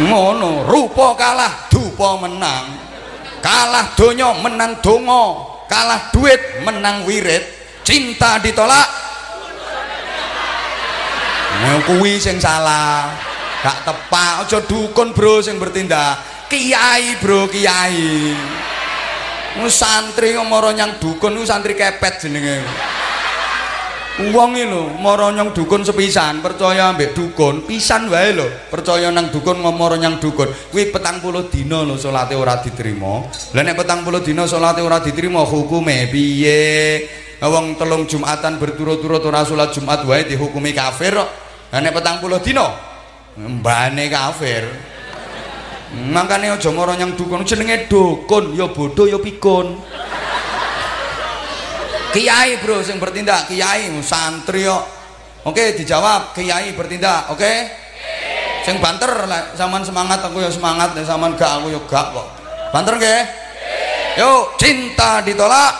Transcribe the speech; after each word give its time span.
ngono 0.00 0.64
rupa 0.64 1.12
kalah 1.18 1.68
dupa 1.68 2.16
menang. 2.24 2.66
Kalah 3.42 3.92
donya 3.98 4.32
menang 4.38 4.78
donga. 4.80 5.24
Kalah 5.68 6.08
duit 6.14 6.62
menang 6.64 7.04
wirid. 7.04 7.42
Cinta 7.82 8.38
ditolak. 8.38 8.88
Nah, 11.52 11.78
kuwi 11.84 12.16
sing 12.22 12.38
salah. 12.40 13.12
Gak 13.62 13.86
tepak 13.86 14.46
aja 14.46 14.58
dukun 14.64 15.12
bro 15.12 15.42
sing 15.42 15.58
bertindak. 15.58 16.18
Kiai 16.48 17.18
bro 17.20 17.50
kiai. 17.50 18.34
Santri 19.68 20.32
ngomoro 20.32 20.72
nyang 20.72 20.96
dukun 20.96 21.36
santri 21.44 21.76
kepet 21.76 22.24
jenenge 22.24 22.64
Wong 24.12 24.52
lho, 24.60 24.92
mara 25.00 25.32
nyang 25.32 25.56
dukun 25.56 25.88
sepisan, 25.88 26.44
percaya 26.44 26.92
ambek 26.92 27.16
dukun, 27.16 27.64
pisan 27.64 28.12
wae 28.12 28.36
lho. 28.36 28.44
Percaya 28.68 29.08
nang 29.08 29.32
dukun 29.32 29.64
ngomoro 29.64 29.96
nyang 29.96 30.20
dukun. 30.20 30.52
Kuwi 30.68 30.92
40 30.92 31.48
dina 31.48 31.80
lho 31.80 31.96
salate 31.96 32.36
ora 32.36 32.60
diterima. 32.60 33.24
Lah 33.56 33.62
nek 33.64 33.72
40 33.72 34.20
dina 34.20 34.44
salate 34.44 34.84
ora 34.84 35.00
diterima 35.00 35.40
hukume 35.48 36.12
piye? 36.12 37.08
Wong 37.40 37.74
telung 37.80 38.04
Jumatan 38.04 38.60
berturut-turut 38.60 39.24
ora 39.24 39.48
salat 39.48 39.72
Jumat 39.72 40.04
wae 40.04 40.28
dihukumi 40.28 40.76
kafir 40.76 41.16
kok. 41.16 41.30
Lah 41.72 41.80
nek 41.80 41.96
40 41.96 42.44
dina 42.44 42.68
mbane 43.40 44.12
kafir. 44.12 44.68
Mangkane 45.92 46.52
aja 46.52 46.68
mara 46.68 47.00
nyang 47.00 47.16
dukun 47.16 47.48
jenenge 47.48 47.88
dukun, 47.88 48.52
ya 48.56 48.68
bodoh 48.68 49.08
ya 49.08 49.16
pikun. 49.16 49.80
Kiai 52.12 52.60
bro 52.60 52.84
sing 52.84 53.00
bertindak 53.00 53.48
kiai 53.48 53.88
santri 54.04 54.68
kok. 54.68 54.84
Oke 55.48 55.74
dijawab 55.74 56.36
kiai 56.36 56.76
bertindak, 56.76 57.32
oke? 57.32 57.52
Sing 58.62 58.78
banter 58.78 59.26
lah 59.26 59.56
zaman 59.58 59.82
semangat 59.82 60.22
aku 60.22 60.38
ya 60.38 60.52
semangat 60.52 60.94
nek 60.94 61.02
zaman 61.02 61.34
gak 61.34 61.58
aku 61.58 61.72
ya 61.72 61.80
gak 61.88 62.06
kok. 62.14 62.28
Banter 62.70 62.94
nggih? 63.00 63.22
Yuk, 64.22 64.60
cinta 64.60 65.24
ditolak. 65.24 65.72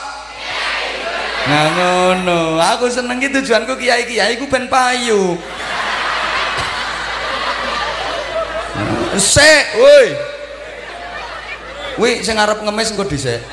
Nah 1.42 1.66
ngono, 1.74 2.56
aku 2.56 2.88
seneng 2.88 3.20
iki 3.20 3.28
tujuanku 3.28 3.76
kiai-kiai 3.76 4.40
ku 4.40 4.48
ben 4.48 4.72
payu. 4.72 5.36
Sik, 9.20 9.64
woi. 9.76 10.06
Wih, 12.00 12.24
sing 12.24 12.40
arep 12.40 12.64
ngemis 12.64 12.96
engko 12.96 13.04
dhisik. 13.04 13.44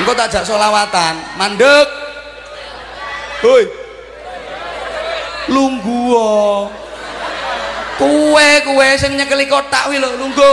Engko 0.00 0.12
tak 0.16 0.30
jak 0.32 0.44
solawatan 0.46 1.14
mandek. 1.38 1.88
Hoi. 3.44 3.64
Lunggu 5.52 6.16
kue 8.00 8.48
kue 8.64 8.88
sing 8.96 9.14
nyekeli 9.14 9.46
kotak 9.46 9.92
wi 9.92 10.00
lho 10.00 10.08
lunggu. 10.16 10.52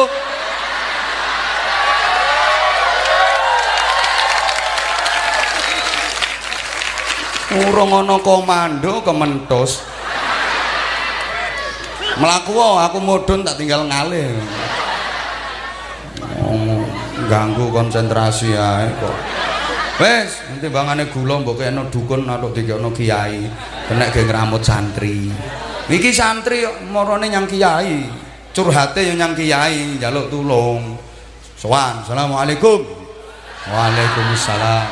Urung 7.52 7.92
ana 7.92 8.16
komando 8.23 9.03
kementos. 9.03 9.84
Melaku 12.16 12.53
aku 12.56 12.97
mudun 13.00 13.44
tak 13.44 13.59
tinggal 13.59 13.88
ngalih. 13.88 14.36
oh, 14.36 14.70
ganggu 17.31 17.71
konsentrasi 17.71 18.51
ae 18.51 18.91
kok. 18.99 19.15
Wes 20.03 20.51
nanti 20.51 20.67
bangane 20.67 21.07
gula 21.07 21.39
mbok 21.39 21.63
kene 21.63 21.88
dukun 21.88 22.27
atau 22.27 22.51
dikene 22.51 22.91
kiai 22.91 23.47
kena 23.88 24.11
ge 24.11 24.27
ngramut 24.27 24.59
santri. 24.59 25.31
Iki 25.88 26.11
santri 26.11 26.67
marane 26.91 27.31
nyang 27.31 27.47
kiai. 27.47 28.03
Curhate 28.51 29.07
yo 29.07 29.16
nyang 29.16 29.31
kiai 29.31 29.95
njaluk 29.95 30.28
tulung. 30.28 31.00
Sowan 31.56 32.03
assalamualaikum. 32.03 32.83
Waalaikumsalam. 33.72 34.91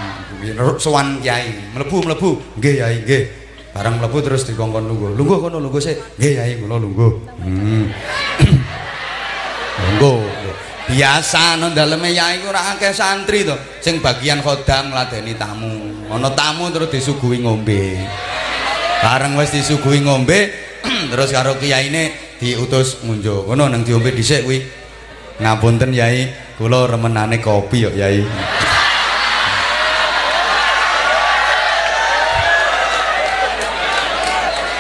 Sowan 0.80 1.20
kiai 1.20 1.76
mlebu 1.76 2.08
mlebu. 2.08 2.30
Nggih 2.56 2.76
yai 2.80 3.04
nggih. 3.04 3.24
Bareng 3.76 4.00
mlebu 4.00 4.18
terus 4.24 4.48
dikongkon 4.48 4.88
lungguh. 4.88 5.12
Lungguh 5.20 5.44
kono 5.44 5.60
lungguh 5.60 5.82
sik. 5.84 5.98
Nggih 6.16 6.34
yai 6.40 6.54
kula 6.56 6.80
lungguh. 6.80 7.12
Hmm 7.44 7.84
biasa 10.90 11.62
nang 11.62 11.78
daleme 11.78 12.10
yai 12.10 12.42
ku 12.42 12.50
ora 12.50 12.74
santri 12.90 13.46
to. 13.46 13.54
Sing 13.80 14.02
bagian 14.02 14.42
khodam 14.42 14.90
ngladeni 14.90 15.38
tamu. 15.38 16.10
Ana 16.10 16.34
tamu 16.34 16.74
terus 16.74 16.90
disuguhi 16.90 17.46
ngombe. 17.46 18.02
Bareng 19.06 19.38
wis 19.38 19.54
disuguhi 19.54 20.02
ngombe 20.02 20.50
terus 21.14 21.30
karo 21.30 21.62
kiyaine 21.62 22.36
diutus 22.42 23.06
ngunjuk. 23.06 23.46
Ngono 23.46 23.70
nang 23.70 23.86
diombe 23.86 24.10
dhisik 24.10 24.44
kuwi. 24.44 24.60
Ngapunten 25.40 25.94
yai 25.96 26.28
kula 26.58 26.90
remenane 26.90 27.38
kopi 27.40 27.86
yo 27.86 27.94
yai. 27.94 28.26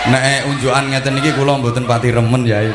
Nek 0.10 0.50
unjukan 0.50 0.90
ngeten 0.90 1.22
iki 1.22 1.38
kula 1.38 1.62
mboten 1.62 1.86
pati 1.86 2.10
remen 2.10 2.42
yai 2.42 2.74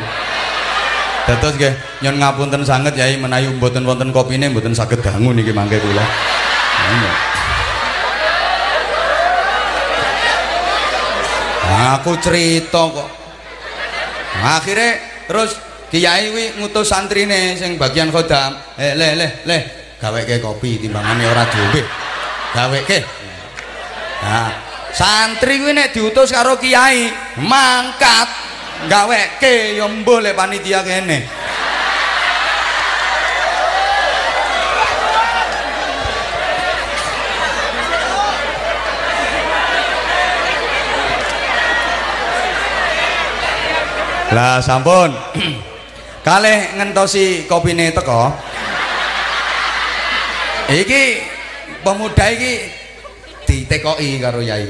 Dados 1.24 1.56
nggih 1.56 1.72
nyon 2.04 2.20
ngapunten 2.20 2.62
sanget 2.68 2.94
Yai 3.00 3.16
menawi 3.16 3.48
mboten 3.56 3.88
wonten 3.88 4.12
kopine 4.12 4.52
mboten 4.52 4.76
saged 4.76 5.00
dangu 5.00 5.32
niki 5.32 5.56
mangke 5.56 5.80
kula. 5.80 6.04
Nah, 11.64 11.96
aku 11.96 12.12
cerita 12.20 12.84
kok. 12.92 13.08
Akhirnya 14.44 15.00
terus 15.24 15.56
Kiai 15.94 16.26
wi 16.34 16.58
ngutus 16.58 16.90
santrine 16.90 17.54
sing 17.54 17.78
bagian 17.78 18.10
khodam. 18.10 18.58
Eh 18.74 18.98
le 18.98 19.14
le 19.14 19.46
le 19.46 19.58
gaweke 20.02 20.42
kopi 20.42 20.82
timbangane 20.82 21.22
ora 21.22 21.46
diombe. 21.46 21.86
Gaweke. 22.50 22.98
Nah, 24.26 24.50
santri 24.90 25.62
kuwi 25.62 25.70
nek 25.70 25.94
diutus 25.94 26.34
karo 26.34 26.58
kiai 26.58 27.14
mangkat 27.38 28.43
gaweke 28.88 29.76
ya 29.76 29.86
mbuh 29.88 30.20
lek 30.20 30.36
panitia 30.36 30.80
kene. 30.84 31.24
Lah 44.34 44.58
sampun. 44.58 45.14
Kalih 46.26 46.74
ngentosi 46.80 47.46
kopine 47.46 47.92
teko. 47.94 48.32
Iki 50.64 51.02
pemuda 51.84 52.26
iki 52.32 52.52
ditekoki 53.44 54.18
karo 54.18 54.40
yai. 54.40 54.66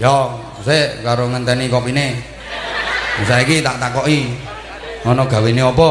Yo 0.00 0.38
sik 0.64 1.04
karo 1.04 1.28
ngenteni 1.28 1.68
kopine 1.68 2.31
saiki 3.20 3.60
tak 3.60 3.76
takoki 3.76 4.32
ana 5.04 5.28
gawene 5.28 5.62
apa? 5.62 5.90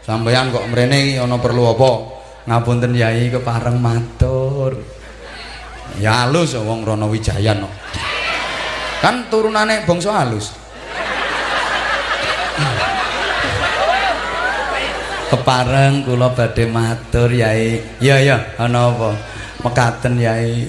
Sampeyan 0.00 0.48
kok 0.48 0.66
mrene 0.72 0.96
iki 1.12 1.14
ana 1.20 1.36
perlu 1.36 1.76
apa? 1.76 1.90
Ngapunten 2.48 2.96
yai 2.96 3.28
kepareng 3.28 3.76
matur. 3.76 4.80
Ya 6.00 6.24
halus 6.24 6.56
wong 6.56 6.86
rono 6.86 7.10
wijayan 7.12 7.60
kok. 7.60 7.74
Kan 9.04 9.28
turunane 9.28 9.84
bangsa 9.84 10.12
halus 10.12 10.52
kepareng 15.30 16.02
kula 16.02 16.32
badhe 16.34 16.64
matur 16.66 17.30
yai. 17.30 17.78
Iya 18.00 18.16
iya 18.18 18.38
ana 18.56 18.90
apa? 18.90 19.10
Mekaten 19.62 20.16
yai. 20.16 20.66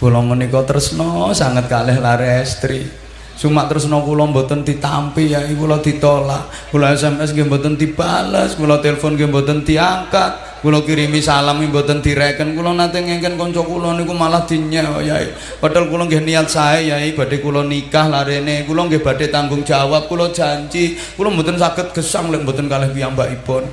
Kula 0.00 0.18
menika 0.18 0.66
tresna 0.66 1.30
sanget 1.30 1.70
kalih 1.70 2.02
larestri 2.02 3.01
Cuma 3.42 3.66
terus 3.66 3.90
no 3.90 4.06
kula 4.06 4.22
mboten 4.30 4.62
ditampi 4.62 5.34
ya 5.34 5.42
kula 5.58 5.82
ditolak. 5.82 6.70
Kula 6.70 6.94
SMS 6.94 7.34
nggih 7.34 7.50
mboten 7.50 7.74
dibales, 7.74 8.54
kula 8.54 8.78
telepon 8.78 9.18
nggih 9.18 9.26
mboten 9.26 9.66
diangkat. 9.66 10.62
Kula 10.62 10.86
kirimi 10.86 11.18
salam 11.18 11.58
mboten 11.58 11.98
direken. 11.98 12.54
Kula 12.54 12.70
nate 12.70 13.02
ngengken 13.02 13.34
kanca 13.34 13.66
kula 13.66 13.98
niku 13.98 14.14
malah 14.14 14.46
dinyewa 14.46 15.02
ya. 15.02 15.18
Padahal 15.58 15.90
kula 15.90 16.06
nggih 16.06 16.22
niat 16.22 16.46
sae 16.46 16.86
ya 16.86 17.02
badhe 17.18 17.42
kula 17.42 17.66
nikah 17.66 18.06
larene. 18.06 18.62
Kula 18.62 18.86
nggih 18.86 19.02
badhe 19.02 19.26
tanggung 19.26 19.66
jawab, 19.66 20.06
kula 20.06 20.30
janji 20.30 20.94
kula 21.18 21.34
mboten 21.34 21.58
saged 21.58 21.90
gesang 21.90 22.30
lek 22.30 22.46
mboten 22.46 22.70
kalih 22.70 22.94
piyambakipun. 22.94 23.66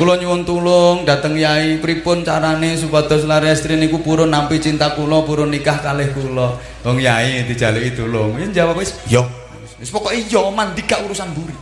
Kula 0.00 0.16
nyuwun 0.16 0.48
tulung 0.48 1.04
dateng 1.04 1.36
yai 1.36 1.76
pripun 1.76 2.24
carane 2.24 2.72
supados 2.72 3.28
lare 3.28 3.52
estri 3.52 3.76
niku 3.76 4.00
purun 4.00 4.32
nampi 4.32 4.56
cinta 4.56 4.96
kula 4.96 5.28
purun 5.28 5.52
nikah 5.52 5.76
kalih 5.84 6.08
kula. 6.16 6.56
Wong 6.88 7.04
yai 7.04 7.44
dijaluki 7.44 7.92
tulung. 7.92 8.40
Yen 8.40 8.48
jawab 8.48 8.80
wis. 8.80 8.96
Yo. 9.12 9.28
Wis 9.76 9.92
pokoke 9.92 10.16
yo 10.32 10.48
mandika 10.56 11.04
urusan 11.04 11.36
buri 11.36 11.52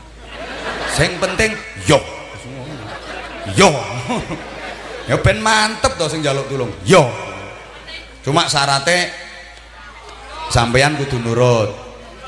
sing 0.94 1.18
penting 1.18 1.50
yo. 1.90 1.98
Yo. 3.58 3.74
Ya 5.08 5.16
ben 5.16 5.40
mantep 5.40 5.96
to 5.96 6.04
sing 6.04 6.20
njaluk 6.20 6.46
tulung. 6.52 6.68
Yo. 6.84 7.08
Cuma 8.20 8.44
syaratnya 8.44 9.08
sampeyan 10.52 11.00
kudu 11.00 11.16
nurut. 11.24 11.72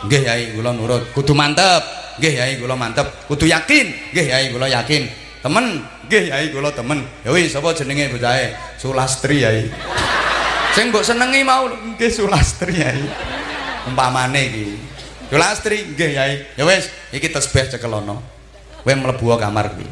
Nggih 0.09 0.23
yai 0.25 0.45
kula 0.57 0.73
nurut. 0.73 1.13
Kudu 1.13 1.37
mantep. 1.37 1.85
Nggih 2.17 2.41
yai 2.41 2.57
kula 2.57 2.73
mantep. 2.73 3.29
Kudu 3.29 3.45
yakin. 3.45 4.17
Nggih 4.17 4.27
yai 4.33 4.49
kula 4.49 4.65
yakin. 4.65 5.13
Temen 5.45 5.85
nggih 6.11 6.35
yai 6.35 6.51
kula 6.51 6.75
temen 6.75 7.07
ya 7.23 7.31
wis 7.31 7.55
sapa 7.55 7.71
jenenge 7.71 8.11
bocahe 8.11 8.51
Sulastri 8.75 9.47
yai. 9.47 9.71
Sing 10.75 10.91
mbok 10.91 11.07
senengi 11.07 11.47
mau 11.47 11.71
nggih 11.71 12.11
Sulastri 12.11 12.75
yai. 12.83 12.99
Umpamane 13.87 14.43
iki. 14.43 14.67
Sulastri 15.31 15.95
nggih 15.95 16.11
yai. 16.11 16.35
Ya 16.59 16.67
wis 16.67 16.91
iki 17.15 17.31
tasbih 17.31 17.71
cekelono. 17.71 18.19
Kowe 18.83 18.91
mlebu 18.91 19.39
kamar 19.39 19.79
kuwi. 19.79 19.87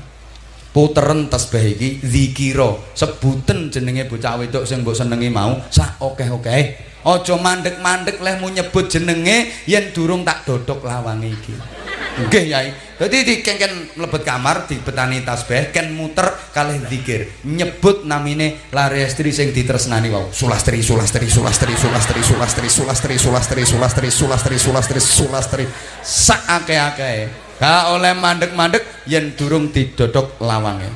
Puteren 0.74 1.30
tasbih 1.30 1.78
iki 1.78 2.02
zikira 2.02 2.74
sebutan 2.98 3.70
jenenge 3.70 4.10
bocah 4.10 4.42
wedok 4.42 4.66
sing 4.66 4.82
mbok 4.82 4.98
senengi 4.98 5.30
mau 5.30 5.54
sak 5.70 6.02
akeh-akeh 6.02 6.90
aja 7.06 7.34
mandek-mandek 7.38 8.18
lehmu 8.18 8.50
nyebut 8.50 8.90
jenenge 8.90 9.54
yen 9.70 9.94
durung 9.94 10.26
tak 10.26 10.42
dodok 10.44 10.82
lawange 10.82 11.30
iki 11.30 11.77
nggih 12.26 12.44
yai. 12.50 12.68
Dadi 12.98 13.22
dikengken 13.22 13.94
mlebet 13.94 14.26
kamar 14.26 14.66
dibetani 14.66 15.22
tasbih 15.22 15.70
ken 15.70 15.94
muter 15.94 16.26
kalih 16.50 16.82
zikir. 16.90 17.30
Nyebut 17.46 18.02
namine 18.02 18.58
lare 18.74 19.06
estri 19.06 19.30
sing 19.30 19.54
ditresnani 19.54 20.10
wau. 20.10 20.34
Sulastri 20.34 20.82
sulastri 20.82 21.30
sulastri 21.30 21.78
sulastri 21.78 22.20
sulastri 22.26 22.66
sulastri 22.68 23.16
sulastri 23.16 23.54
sulastri 23.54 24.08
sulastri 24.10 24.56
sulastri 24.58 25.00
sulastri. 25.00 25.64
Sak 26.02 26.42
akeh-akeh. 26.46 27.46
Gak 27.58 27.84
oleh 27.94 28.14
mandek-mandek 28.14 29.06
yen 29.06 29.34
durung 29.38 29.70
didodok 29.70 30.42
lawange. 30.42 30.90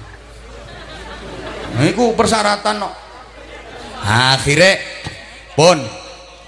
Iku 1.83 2.13
persyaratan 2.13 2.77
no. 2.83 2.91
akhirnya 4.03 4.83
pun 5.55 5.79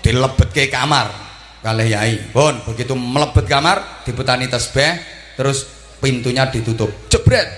dilebet 0.02 0.50
ke 0.50 0.66
kamar 0.68 1.23
kalih 1.64 1.88
yai. 1.88 2.20
Pun 2.28 2.60
begitu 2.68 2.92
melebet 2.92 3.48
kamar 3.48 4.04
dibetani 4.04 4.52
tasbih 4.52 5.00
terus 5.40 5.64
pintunya 6.04 6.44
ditutup. 6.52 6.92
Jebret! 7.08 7.48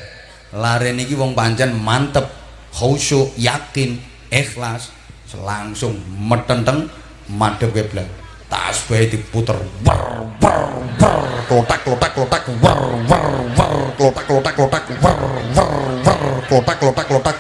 Lari 0.55 0.95
niki 0.95 1.19
wong 1.19 1.35
pancen 1.35 1.75
mantep 1.75 2.31
khusyuk 2.71 3.35
yakin 3.35 3.99
ikhlas 4.31 4.95
langsung 5.37 5.99
metenteng 6.07 6.89
madhep 7.29 7.75
kiblat 7.75 8.07
tasbih 8.47 9.11
diputer 9.11 9.59
wer 9.83 10.23
wer 10.39 10.61
wer 11.03 11.21
klotak 11.51 11.81
klotak 11.83 12.11
klotak 12.15 12.43
wer 12.63 12.81
wer 13.11 13.27
wer 13.59 13.73
klotak 13.99 14.25
klotak 14.25 14.55
klotak 14.55 14.83
wer 15.03 15.19
wer 15.53 15.73
wer 16.07 16.21
klotak 16.47 16.77
klotak 16.79 17.07
klotak 17.11 17.37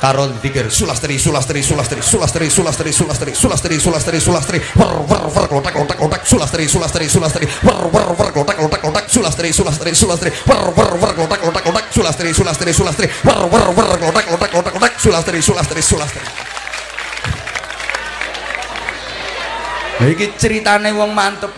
karo 0.00 0.32
dikir 0.40 0.72
sulastri 0.72 1.20
sulastri 1.20 1.60
sulastri 1.60 2.00
sulastri 2.00 2.48
sulastri 2.48 2.90
sulastri 2.90 3.32
sulastri 3.36 3.76
sulastri 3.76 4.18
sulastri. 4.18 4.58
Wer 4.72 4.96
wer 5.04 5.24
wer 5.28 5.46
kotak 5.46 5.74
kotak 5.76 5.98
kotak 6.00 6.22
sulastri 6.24 6.64
sulastri 6.64 7.04
sulastri. 7.06 7.44
Wer 7.60 7.84
wer 7.92 8.08
wer 8.16 8.30
kotak 8.32 8.56
kotak 8.56 8.80
kotak 8.80 9.06
sulastri 9.12 9.48
sulastri 9.52 9.92
sulastri. 9.92 10.30
Wer 10.48 10.64
wer 10.72 10.92
wer 10.96 11.12
kotak 11.12 11.40
kotak 11.44 11.62
kotak 11.68 11.84
sulastri 11.92 12.30
sulastri 12.32 12.70
sulastri. 12.72 13.06
Wer 13.22 13.40
wer 13.52 13.68
wer 13.76 13.90
kotak 14.00 14.24
kotak 14.24 14.50
kotak 14.50 14.72
kotak 14.72 14.92
sulastri 14.96 15.38
sulastri 15.44 15.80
sulastri. 15.84 16.24
Iki 20.00 20.26
ceritane 20.40 20.96
wong 20.96 21.12
mantep. 21.12 21.52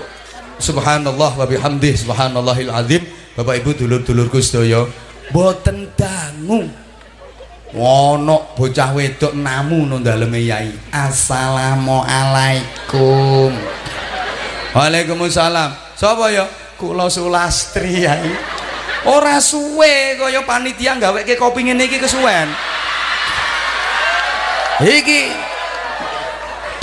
Subhanallah 0.59 1.31
wa 1.39 1.47
bihamdih 1.47 1.95
subhanallahil 1.95 2.75
azim. 2.75 3.03
Bapak 3.39 3.63
Ibu 3.63 3.71
dulur-dulurku 3.79 4.43
sedaya 4.43 4.85
boten 5.33 5.89
dangu 5.97 6.82
Wono 7.73 8.53
bocah 8.53 8.93
wedok 8.93 9.33
namu 9.33 9.89
nang 9.89 10.05
daleme 10.05 10.45
yai. 10.45 10.69
Assalamualaikum. 10.93 13.49
Waalaikumsalam. 14.77 15.73
Sapa 15.97 16.29
ya? 16.29 16.45
Kula 16.77 17.09
Sulastri 17.09 18.05
yai. 18.05 18.29
Ora 19.09 19.41
suwe 19.41 20.21
kaya 20.21 20.45
panitia 20.45 21.01
gaweke 21.01 21.41
kopi 21.41 21.65
ngene 21.65 21.89
iki 21.89 21.97
kesuwen. 21.97 22.53
Iki 24.85 25.33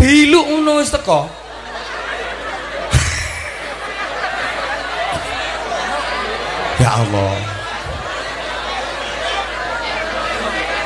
diluk 0.02 0.50
ngono 0.50 0.82
wis 0.82 0.90
teko. 0.90 1.30
ya 6.82 6.98
Allah. 6.98 7.59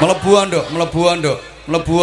Mlebu 0.04 0.32
nduk 0.52 0.66
mlebu 0.76 1.02
nduk 1.16 1.40
mlebu 1.68 1.96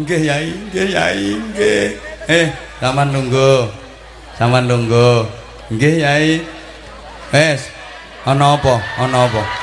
nggih 0.00 0.22
yai 0.24 0.48
nggih 0.72 0.88
yai 0.96 1.36
nggih. 1.36 1.88
Eh 2.32 2.46
sampean 2.80 3.12
nunggu 3.12 3.68
sampean 4.40 4.64
nunggu 4.64 5.28
nggih 5.68 5.94
yai. 6.00 6.40
Wes 7.32 7.60
ana 8.24 8.56
apa? 8.56 8.74
Ana 9.00 9.24
apa 9.28 9.61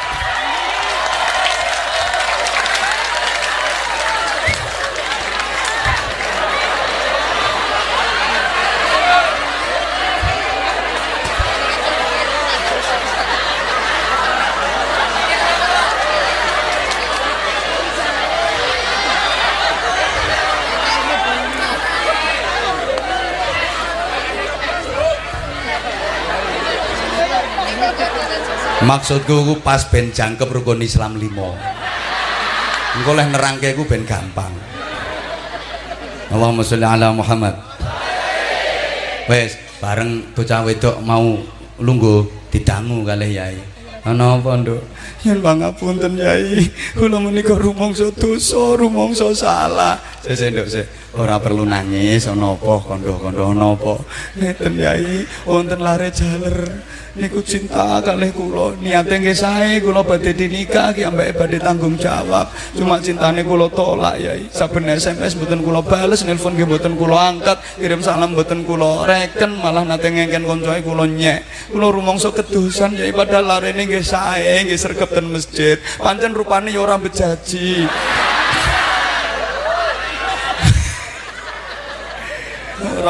maksudku 28.89 29.45
ku 29.45 29.53
pas 29.62 29.86
ben 29.94 30.09
jangkep 30.09 30.50
rukun 30.50 30.81
Islam 30.81 31.21
limo. 31.21 31.53
Engko 32.97 33.13
leh 33.13 33.30
nerangke 33.30 33.77
ku 33.77 33.86
ben 33.86 34.01
gampang. 34.01 34.50
Allahumma 36.33 36.65
sholli 36.65 36.89
ala 36.89 37.13
Muhammad. 37.13 37.53
Wes 39.30 39.62
bareng 39.77 40.33
bocah 40.33 40.65
wedok 40.65 40.97
mau 41.06 41.38
lungguh 41.77 42.50
didangu 42.50 43.06
kalih 43.06 43.30
yai. 43.30 43.62
Ana 44.01 44.41
apa 44.41 44.57
nduk? 44.57 44.81
Yen 45.21 45.38
pangapunten 45.38 46.18
yai. 46.18 46.65
Kula 46.97 47.21
menika 47.21 47.53
rumangsa 47.53 48.09
dosa 48.09 48.74
rumangsa 48.74 49.30
salah. 49.38 50.01
Nduk 50.25 50.65
sik 50.65 50.99
ora 51.18 51.42
perlu 51.42 51.66
nangis 51.66 52.30
ana 52.30 52.54
apa 52.54 52.74
kandha-kandha 52.86 53.44
ana 53.50 53.70
ngeten 54.38 54.74
yai. 54.78 55.25
Wonten 55.50 55.82
lare 55.82 56.13
jaler. 56.13 56.86
Niku 57.18 57.42
cinta 57.42 57.98
kalih 58.06 58.30
kula. 58.30 58.78
Niate 58.78 59.18
nggih 59.18 59.34
sae 59.34 59.82
kula 59.82 60.06
badhe 60.06 60.30
dinikah 60.38 60.94
ki 60.94 61.10
ambek 61.10 61.34
badhe 61.34 61.58
tanggung 61.58 61.98
jawab. 61.98 62.54
Cuma 62.78 63.01
cintane 63.01 63.42
kula 63.42 63.66
tolak 63.74 64.22
yai. 64.22 64.46
Saben 64.54 64.86
SMS 64.86 65.34
mboten 65.34 65.66
kula 65.66 65.82
bales 65.82 66.22
nelpon 66.22 66.54
nggih 66.54 66.70
mboten 66.70 66.94
kula 66.94 67.34
angkat 67.34 67.58
kirim 67.82 68.06
salam 68.06 68.38
mboten 68.38 68.62
kula 68.62 69.10
reken 69.10 69.58
malah 69.58 69.82
nate 69.82 70.13
ngengken 70.13 70.46
koncoe 70.46 70.80
kula 70.86 71.10
nyek. 71.10 71.42
Kula 71.74 71.89
rumangsa 71.89 72.30
kedusan 72.30 72.94
yai 72.94 73.10
padahal 73.10 73.58
larene 73.58 73.89
nggih 73.89 74.06
sae 74.06 74.70
nggih 74.70 74.78
sregep 74.78 75.10
ten 75.10 75.25
masjid. 75.25 75.82
Pancen 75.98 76.38
rupane 76.38 76.70
ya 76.70 76.86
ora 76.86 77.01
bejaji 77.01 77.89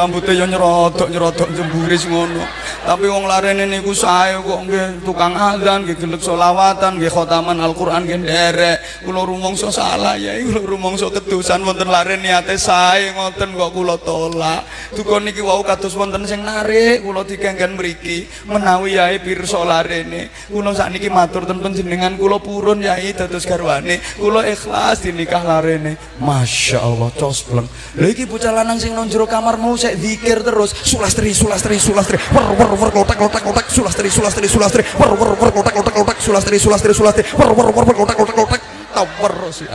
rambutnya 0.00 0.32
ya 0.32 0.46
nyerodok 0.48 1.08
nyerodok 1.12 1.48
jembure 1.52 1.96
sing 2.00 2.08
ngono 2.08 2.40
tapi 2.80 3.06
wong 3.06 3.28
larene 3.28 3.68
niku 3.68 3.92
sae 3.92 4.40
kok 4.40 4.60
nggih 4.64 5.04
tukang 5.04 5.36
azan 5.36 5.84
nggih 5.84 6.00
gelek 6.00 6.22
selawatan 6.24 6.96
nggih 6.96 7.12
khotaman 7.12 7.60
Al-Qur'an 7.60 8.08
nggih 8.08 8.18
nderek. 8.24 9.04
Kula 9.04 9.22
rumangsa 9.28 9.68
salah 9.68 10.16
ya 10.16 10.34
kula 10.40 10.64
rumangsa 10.64 11.12
kedusan 11.12 11.60
wonten 11.62 11.92
laren 11.92 12.24
niate 12.24 12.56
sae 12.56 13.12
ngoten 13.12 13.52
kok 13.52 13.70
kula 13.76 14.00
tolak. 14.00 14.64
Duka 14.96 15.20
niki 15.20 15.44
wau 15.44 15.60
kados 15.60 15.92
wonten 15.92 16.24
sing 16.24 16.40
narik 16.40 17.04
kula 17.04 17.22
dikengken 17.22 17.76
mriki 17.76 18.24
menawi 18.48 18.96
yae 18.96 19.20
pirsa 19.20 19.60
larene. 19.60 20.32
Kula 20.48 20.72
sakniki 20.72 21.12
matur 21.12 21.44
ten 21.44 21.60
panjenengan 21.60 22.16
kula 22.16 22.40
purun 22.40 22.80
yai 22.80 23.12
dados 23.12 23.44
garwane. 23.44 24.00
Kula 24.16 24.48
ikhlas 24.48 25.04
dinikah 25.04 25.44
larene. 25.44 26.00
Masya 26.18 26.80
Allah 26.80 27.12
cos 27.12 27.44
bleng. 27.44 27.68
Lha 28.00 28.08
iki 28.08 28.24
bocah 28.24 28.50
lanang 28.50 28.80
sing 28.80 28.96
nang 28.96 29.06
jero 29.06 29.28
kamar 29.28 29.60
mau 29.60 29.76
sik 29.76 30.00
zikir 30.00 30.40
terus. 30.40 30.72
Sulastri 30.72 31.36
sulastri 31.36 31.76
sulastri. 31.76 32.16
Wer 32.32 32.46
wer 32.56 32.69
wer 32.74 32.90
kotak 32.90 33.16
kotak 33.18 33.42
kotak 33.42 33.66
sulastri 33.70 34.08
sulastri 34.10 34.46
sulastri 34.48 34.82
wer 34.98 35.10
wer 35.14 35.30
wer 35.38 35.50
kotak 35.50 35.74
kotak 35.74 35.94
kotak 35.94 36.18
sulastri 36.20 36.56
sulastri 36.58 36.92
sulastri 36.94 37.22
wer 37.34 37.50
wer 37.54 37.68
wer 37.70 37.94
kotak 37.94 38.16
kotak 38.16 38.36
kotak 38.36 38.60
tawer 38.94 39.34
sih 39.54 39.68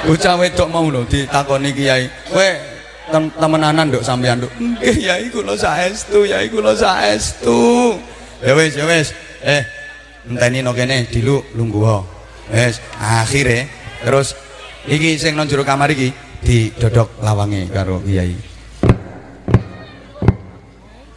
bocah 0.00 0.34
wedok 0.40 0.68
mau 0.72 0.86
lho 0.88 1.04
ditakoni 1.04 1.70
kiai 1.76 2.08
kowe 2.32 2.50
temenanan 3.12 3.92
nduk 3.92 4.00
sampean 4.00 4.40
nduk 4.40 4.52
nggih 4.56 4.96
yai 4.96 5.28
kula 5.28 5.54
saestu 5.58 6.24
yai 6.24 6.48
kula 6.48 6.72
saestu 6.72 7.98
ya 8.40 8.56
wis 8.56 8.72
ya 8.78 8.84
wis 8.88 9.12
eh 9.44 9.62
enteni 10.24 10.64
no 10.64 10.72
kene 10.72 11.04
dilu 11.12 11.44
lungguh 11.52 12.00
wis 12.48 12.80
akhire 12.96 13.68
terus 14.00 14.32
iki 14.88 15.20
sing 15.20 15.36
nang 15.36 15.44
jero 15.50 15.66
kamar 15.68 15.92
iki 15.92 16.14
didodok 16.40 17.20
lawange 17.20 17.68
karo 17.68 18.00
kiai 18.00 18.49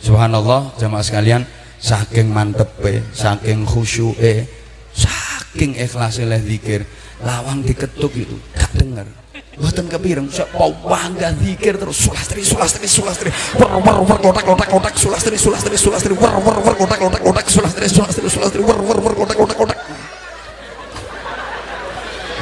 subhanallah 0.03 0.75
jamaah 0.75 1.01
sekalian 1.01 1.47
saking 1.79 2.27
mantepe 2.27 3.07
saking 3.15 3.63
khusyuke 3.63 4.43
saking 4.91 5.79
ikhlas 5.79 6.19
oleh 6.19 6.43
zikir 6.43 6.83
lawang 7.23 7.63
diketuk 7.63 8.11
itu 8.19 8.35
gak 8.51 8.71
denger 8.75 9.07
Buatan 9.53 9.85
kepireng, 9.85 10.25
mau 10.57 10.73
bangga 10.73 11.29
zikir 11.37 11.77
terus 11.77 12.01
sulastri, 12.01 12.41
sulastri, 12.41 12.89
sulastri, 12.89 13.29
war 13.53 13.77
war 13.85 14.01
war 14.01 14.17
kotak 14.17 14.49
kotak 14.49 14.65
kotak 14.65 14.95
sulastri, 14.97 15.37
sulastri, 15.37 15.77
sulastri, 15.77 16.13
war 16.17 16.41
war 16.41 16.57
war 16.57 16.73
kotak 16.73 16.97
kotak 16.97 17.21
kotak 17.21 17.45
sulastri, 17.53 17.85
sulastri, 17.85 18.25
sulastri, 18.33 18.61
war 18.65 18.81
war 18.81 18.97
war 18.97 19.13
kotak 19.13 19.37
kotak 19.37 19.57
kotak. 19.61 19.77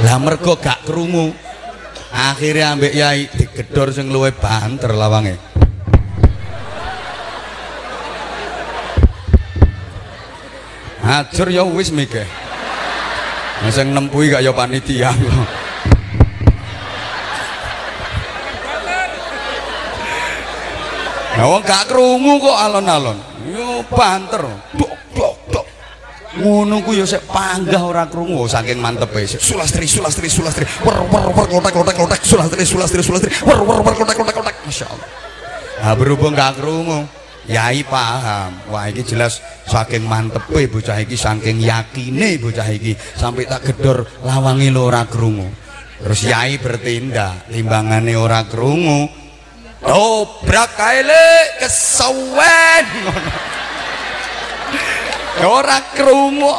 Lah 0.07 0.17
mergo 0.23 0.55
gak 0.55 0.87
krungu. 0.87 1.35
Akhirnya 2.15 2.79
ambek 2.79 2.95
yai 2.95 3.27
digedor 3.27 3.91
sing 3.91 4.07
luwe 4.07 4.31
banter 4.31 4.95
lawange. 4.95 5.50
Hajar 11.11 11.51
ya 11.51 11.67
wis 11.67 11.91
mikir. 11.91 12.23
Sing 13.67 13.91
nempui 13.91 14.31
gak 14.31 14.39
ya 14.39 14.55
panitia. 14.55 15.11
Ya 21.35 21.43
wong 21.43 21.67
gak 21.67 21.91
krungu 21.91 22.39
kok 22.39 22.55
alon-alon. 22.55 23.19
Yo 23.51 23.83
banter. 23.91 24.39
Dok 24.71 24.95
dok 25.11 25.35
dok. 25.51 25.65
Ngono 26.39 26.79
ku 26.79 26.95
yo 26.95 27.03
sik 27.03 27.27
panggah 27.27 27.83
ora 27.83 28.07
krungu 28.07 28.47
saking 28.47 28.79
mantepe. 28.79 29.27
Sulastri 29.27 29.91
sulastri 29.91 30.31
sulastri. 30.31 30.63
Wer 30.87 30.95
wer 31.11 31.27
wer 31.27 31.47
kotak 31.51 31.75
kotak 31.75 31.95
kotak 31.99 32.21
sulastri 32.23 32.63
sulastri 32.63 33.03
sulastri. 33.03 33.35
Wer 33.43 33.59
wer 33.67 33.83
wer 33.83 33.95
kotak 33.99 34.15
kotak 34.15 34.35
kotak. 34.39 34.55
Masyaallah. 34.63 35.07
Nah, 35.81 35.93
berhubung 35.97 36.31
gak 36.37 36.61
krungu, 36.61 37.09
Yai 37.51 37.83
paham. 37.83 38.71
Wah 38.71 38.87
iki 38.87 39.03
jelas 39.03 39.43
saking 39.67 40.07
mantepe 40.07 40.71
bocah 40.71 40.95
iki 41.03 41.19
saking 41.19 41.59
yakine 41.59 42.39
bocah 42.39 42.67
iki 42.71 42.95
sampai 42.95 43.43
tak 43.43 43.67
gedor 43.67 44.07
lawangi 44.23 44.71
lo 44.71 44.87
ora 44.87 45.03
krungu. 45.03 45.51
Terus 46.01 46.25
Yai 46.25 46.57
bertindak, 46.57 47.51
timbangane 47.51 48.17
ora 48.17 48.41
krungu, 48.49 49.05
dobrak 49.85 50.73
kae 50.73 51.05
le 51.05 51.27
kesawen 51.61 52.87
ora 55.59 55.77
krungu. 55.93 56.55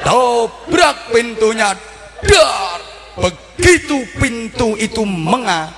Dobrak 0.00 1.12
pintunya 1.12 1.76
dar. 2.24 2.80
Begitu 3.20 4.00
pintu 4.16 4.72
itu 4.80 5.04
mengah. 5.04 5.68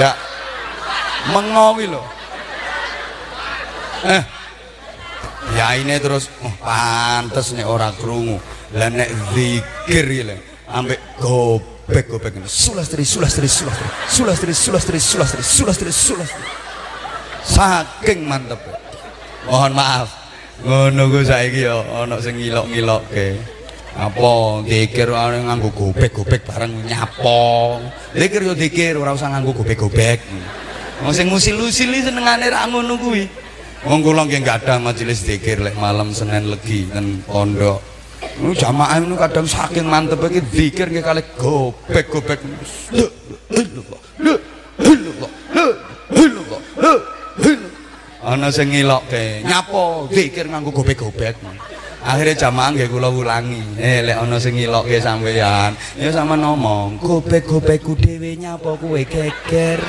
Ya 0.00 0.25
mengawi 1.34 1.90
loh 1.90 2.06
eh. 4.06 4.22
Ya 5.54 5.78
ini 5.78 5.94
terus 6.02 6.26
oh, 6.42 6.52
pantes 6.58 7.54
nih 7.54 7.62
orang 7.62 7.94
krungu. 7.96 8.42
Lah 8.74 8.90
nek 8.90 9.08
zikir 9.30 10.04
ya 10.10 10.36
ambek 10.74 10.98
gobek 11.22 12.10
gobek 12.10 12.34
sulastri 12.50 13.06
sulastri 13.06 13.46
sulastri. 13.46 13.88
Sulastri 14.10 14.52
sulastri 14.52 14.98
sulastri 14.98 15.42
sulastri 15.46 15.90
sulastri. 15.94 16.44
Saking 17.46 18.26
mantep. 18.26 18.58
Mohon 19.46 19.72
maaf. 19.78 20.08
Ngono 20.66 21.14
ku 21.14 21.22
saiki 21.22 21.62
ya 21.62 21.78
ana 22.02 22.18
sing 22.18 22.42
ngilok-ngilokke. 22.42 23.54
Apa 23.96 24.60
dikir 24.66 25.08
nganggo 25.08 25.72
gobek-gobek 25.72 26.44
bareng 26.44 26.84
nyapo 26.84 27.80
dikir 28.12 28.44
yo 28.44 28.52
dikir 28.52 28.92
ora 29.00 29.16
usah 29.16 29.32
nganggo 29.32 29.56
gobek-gobek 29.56 30.20
wong 31.04 31.12
sing 31.12 31.26
ngusil-usil 31.28 31.90
senengane 32.00 32.46
ra 32.48 32.64
ngono 32.70 32.96
kuwi 32.96 33.28
wong 33.84 34.00
kula 34.00 34.24
nggih 34.24 34.40
gadah 34.40 34.78
majelis 34.80 35.26
dikir 35.26 35.60
lek 35.60 35.76
malam 35.76 36.14
Senin 36.14 36.48
Legi 36.48 36.88
ten 36.88 37.20
pondok 37.26 37.96
Nu 38.36 38.52
jamaah 38.52 39.00
ini 39.00 39.16
kadang 39.16 39.48
saking 39.48 39.88
mantep 39.88 40.20
iki 40.28 40.40
zikir 40.52 40.92
nggih 40.92 41.04
kali 41.04 41.22
gobek-gobek. 41.40 42.40
Ana 48.26 48.50
sing 48.52 48.74
ngilokke, 48.74 49.46
nyapo 49.46 50.10
zikir 50.12 50.52
nganggo 50.52 50.74
gobek-gobek. 50.74 51.40
Akhirnya 52.04 52.36
jamaah 52.36 52.76
nggih 52.76 52.88
kula 52.92 53.08
ulangi. 53.08 53.80
Eh 53.80 54.04
lek 54.04 54.20
ana 54.20 54.36
sing 54.36 54.56
ngilokke 54.56 55.00
sampean, 55.00 55.72
ya 55.96 56.08
sama 56.12 56.36
ngomong, 56.36 57.00
gobek-gobekku 57.00 57.96
dhewe 57.96 58.36
nyapo 58.36 58.76
kowe 58.76 59.00
geger. 59.00 59.80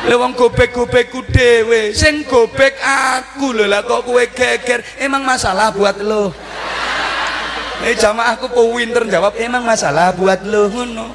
Lha 0.00 0.16
wong 0.16 0.32
gobek-gobekku 0.32 1.20
dhewe, 1.28 1.92
sing 1.92 2.24
gobek 2.24 2.72
aku 2.80 3.52
lho 3.52 3.68
lah 3.68 3.84
kok 3.84 4.08
kowe 4.08 4.24
geger. 4.32 4.80
Emang 4.96 5.20
masalah 5.28 5.68
buat 5.76 6.00
lo. 6.00 6.32
Eh 7.84 7.92
jamaahku 7.96 8.48
po 8.48 8.64
winter 8.72 9.04
jawab 9.08 9.36
emang 9.36 9.60
masalah 9.60 10.16
buat 10.16 10.40
lo 10.48 10.72
ngono. 10.72 11.06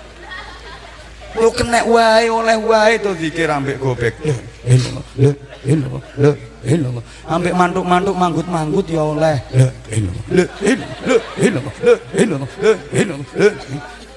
Lo 1.36 1.50
kena 1.52 1.82
wae 1.84 2.30
oleh 2.30 2.58
wae 2.62 3.02
to 3.02 3.18
dikir 3.18 3.50
ambek 3.50 3.82
gobek. 3.82 4.14
Lho, 4.22 4.38
lho, 5.18 5.32
lho, 5.58 5.92
lho, 6.22 6.32
lho. 6.64 7.02
Ambek 7.26 7.54
mantuk-mantuk 7.58 8.16
manggut-manggut 8.16 8.86
ya 8.86 9.02
oleh. 9.02 9.38
Lho, 9.50 9.68
lho, 10.30 10.46
lho, 10.46 10.46
lho, 11.10 11.18
lho, 11.42 11.62
lho, 12.22 12.38
lho, 12.94 13.18
lho. 13.34 13.56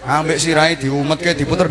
Ambek 0.08 0.40
sirahe 0.40 0.72
diumetke 0.80 1.36
diputer 1.36 1.68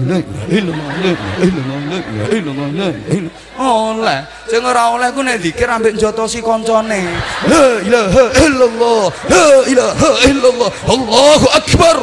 oleh 3.57 4.19
sing 4.45 4.61
ora 4.61 4.93
oleh 4.93 5.09
ku 5.09 5.25
nek 5.25 5.41
zikir 5.41 5.65
ambek 5.65 5.97
njotosi 5.97 6.45
kancane 6.45 7.01
la 7.49 7.81
ilaha 7.81 8.23
illallah 8.45 9.03
la 9.25 9.47
ilaha 9.65 10.09
illallah 10.29 10.69
Allahu 10.85 11.47
akbar 11.49 11.97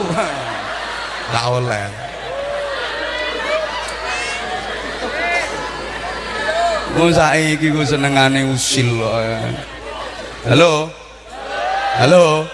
tak 1.30 1.46
oleh 1.46 1.86
Mau 6.94 7.10
saiki 7.10 7.74
ku 7.74 7.82
senengane 7.82 8.46
usil 8.54 8.86
Halo 10.46 10.86
Halo 11.98 12.46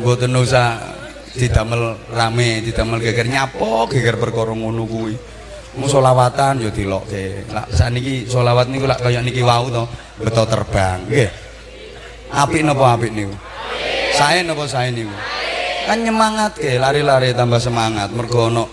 Mboten 0.00 0.32
usah 0.40 0.99
didamel 1.34 1.94
rame 2.10 2.62
didamel 2.64 2.98
geger 2.98 3.26
nyapo 3.30 3.86
geger 3.90 4.18
perkara 4.18 4.54
ngono 4.54 4.82
kuwi. 4.86 5.14
Mau 5.78 5.86
solawatan 5.86 6.66
yo 6.66 6.70
dilokke. 6.74 7.46
Lak 7.54 7.70
saniki 7.70 8.26
solawat 8.26 8.66
niku 8.66 8.90
lak 8.90 8.98
kaya 8.98 9.22
niki 9.22 9.38
wau 9.46 9.70
to 9.70 9.86
beto 10.18 10.42
terbang 10.42 11.06
nggih. 11.06 11.30
Apik 12.34 12.62
napa 12.66 12.98
apik 12.98 13.14
niku? 13.14 13.34
Sae 14.18 14.42
napa 14.42 14.66
sae 14.66 14.90
niku? 14.90 15.14
Kan 15.86 16.02
nyemangat 16.02 16.58
ke 16.58 16.74
lari-lari 16.78 17.30
tambah 17.34 17.62
semangat. 17.62 18.10
Mergo 18.10 18.50
ana 18.50 18.66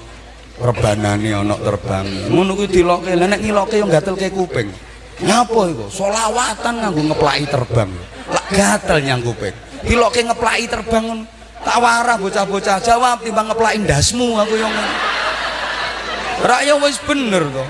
rebanane 0.57 1.29
ana 1.37 1.55
terbang. 1.61 2.33
Ngono 2.33 2.57
kuwi 2.57 2.69
dilokke. 2.69 3.13
Lha 3.13 3.25
nek 3.29 3.45
ngilokke 3.45 3.77
yo 3.77 3.85
gatelke 3.85 4.33
kuping. 4.33 4.73
Nyapa 5.21 5.61
iku? 5.69 5.85
Solawatan 5.93 6.81
nganggo 6.81 7.13
ngeplaki 7.13 7.45
terbang. 7.45 7.89
Lak 8.33 8.45
gatel 8.49 9.05
nyang 9.05 9.21
kuping. 9.21 9.53
Dilokke 9.85 10.25
ngeplaki 10.25 10.65
terbang 10.65 11.03
ngono 11.05 11.25
tak 11.67 11.83
warah 11.83 12.15
bocah-bocah 12.15 12.79
jawab 12.79 13.19
timbang 13.27 13.51
ngeplak 13.51 13.75
indasmu 13.75 14.39
aku 14.39 14.55
yang 14.55 14.71
rakyat 16.47 16.79
wis 16.79 16.95
bener 17.03 17.43
tuh 17.51 17.67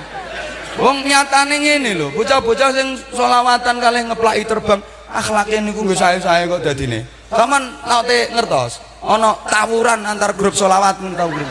wong 0.77 1.01
nyatane 1.01 1.57
ngene 1.57 1.97
lho 1.97 2.13
bocah-bocah 2.13 2.69
sing 2.77 2.93
solawatan 3.09 3.81
kali 3.81 4.05
ngeplaki 4.05 4.45
terbang 4.45 4.85
akhlaknya 5.09 5.65
niku 5.65 5.81
nggak 5.81 5.97
saya 5.97 6.19
saya 6.21 6.45
kok 6.45 6.61
dadine. 6.61 7.09
Taman 7.33 7.63
nate 7.89 8.29
ngertos 8.37 8.77
ana 9.01 9.33
tawuran 9.49 10.05
antar 10.05 10.37
grup 10.37 10.53
solawat 10.53 11.01
tau 11.01 11.29
grup 11.33 11.49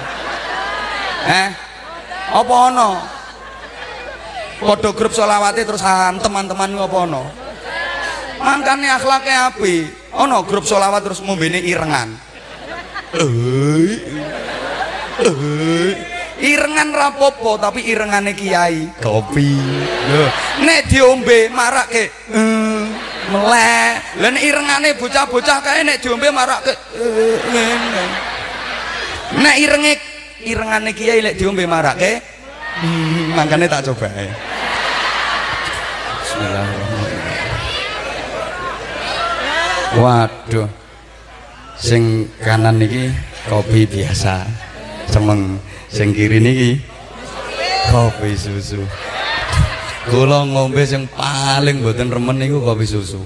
eh? 1.26 1.50
Apa 2.31 2.55
ana? 2.71 2.88
Padha 4.62 4.91
grup 4.95 5.12
solawate 5.12 5.67
terus 5.67 5.83
teman-teman 6.23 6.79
apa 6.79 6.97
ana? 7.11 7.23
Mangkane 8.38 8.87
akhlaknya 8.87 9.50
api 9.50 9.91
ana 10.15 10.47
grup 10.47 10.62
solawat 10.62 11.03
terus 11.03 11.19
ngombene 11.26 11.59
irengan 11.59 12.25
irengan 16.43 16.89
rapopo 16.93 17.57
tapi 17.57 17.87
irengane 17.87 18.33
kiai. 18.35 18.91
Kopi. 19.01 19.57
Nek 20.65 20.81
diombe 20.91 21.49
marak 21.53 21.87
ke 21.93 22.05
uh, 22.35 22.83
melek. 23.31 23.95
Lah 24.21 24.31
nek 24.31 24.43
irengane 24.45 24.91
bocah-bocah 24.99 25.59
kae 25.63 25.81
nek 25.87 26.01
diombe 26.03 26.29
marak 26.33 26.61
ke 26.67 26.73
uh, 26.73 27.37
nek 29.41 29.57
irenge 29.59 29.93
irengane 30.47 30.91
kiai 30.95 31.21
nek 31.23 31.35
diombe 31.35 31.67
marak 31.67 31.99
ke 31.99 32.13
hmm, 32.83 33.35
makanya 33.35 33.79
tak 33.79 33.91
coba 33.91 34.07
ya 34.15 34.31
Bismillahirrahmanirrahim. 36.27 37.25
Waduh 39.97 40.86
sing 41.76 42.28
kanan 42.40 42.80
niki 42.80 43.12
kopi 43.49 43.85
biasa 43.88 44.45
semeng. 45.09 45.61
Sing 45.87 46.12
kiri 46.12 46.42
niki 46.42 46.71
kopi 47.92 48.37
susu. 48.37 48.83
Kula 50.06 50.47
ngombe 50.47 50.87
yang 50.87 51.06
paling 51.11 51.83
mboten 51.83 52.11
remen 52.11 52.37
niku 52.38 52.62
kopi 52.62 52.87
susu. 52.87 53.23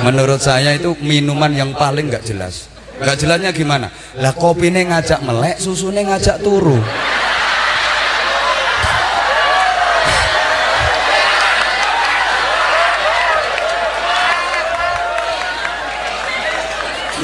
Menurut 0.00 0.40
saya 0.40 0.72
itu 0.72 0.96
minuman 1.04 1.52
yang 1.52 1.70
paling 1.76 2.08
nggak 2.08 2.24
jelas. 2.24 2.72
Nggak 3.00 3.16
jelasnya 3.16 3.50
gimana? 3.52 3.88
Lah 4.20 4.32
kopi 4.36 4.68
ini 4.68 4.88
ngajak 4.88 5.20
melek 5.24 5.56
susu 5.60 5.88
ini 5.92 6.04
ngajak 6.08 6.40
turu 6.44 6.80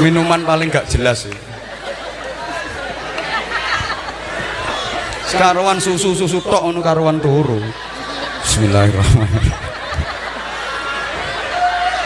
minuman 0.07 0.47
paling 0.47 0.71
gak 0.71 0.87
jelas 0.87 1.27
sih. 1.27 1.35
Karuan 5.37 5.83
susu 5.83 6.15
susu 6.17 6.39
tok 6.41 6.63
ono 6.71 6.81
karuan 6.81 7.19
turu. 7.21 7.59
Bismillahirrahmanirrahim. 8.47 9.53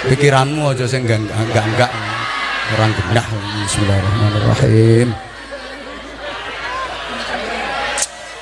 Pikiranmu 0.08 0.72
aja 0.72 0.88
sing 0.88 1.06
enggak 1.06 1.30
enggak 1.30 1.62
enggak 1.62 1.92
orang 2.74 2.90
genah. 2.96 3.26
Bismillahirrahmanirrahim. 3.68 5.08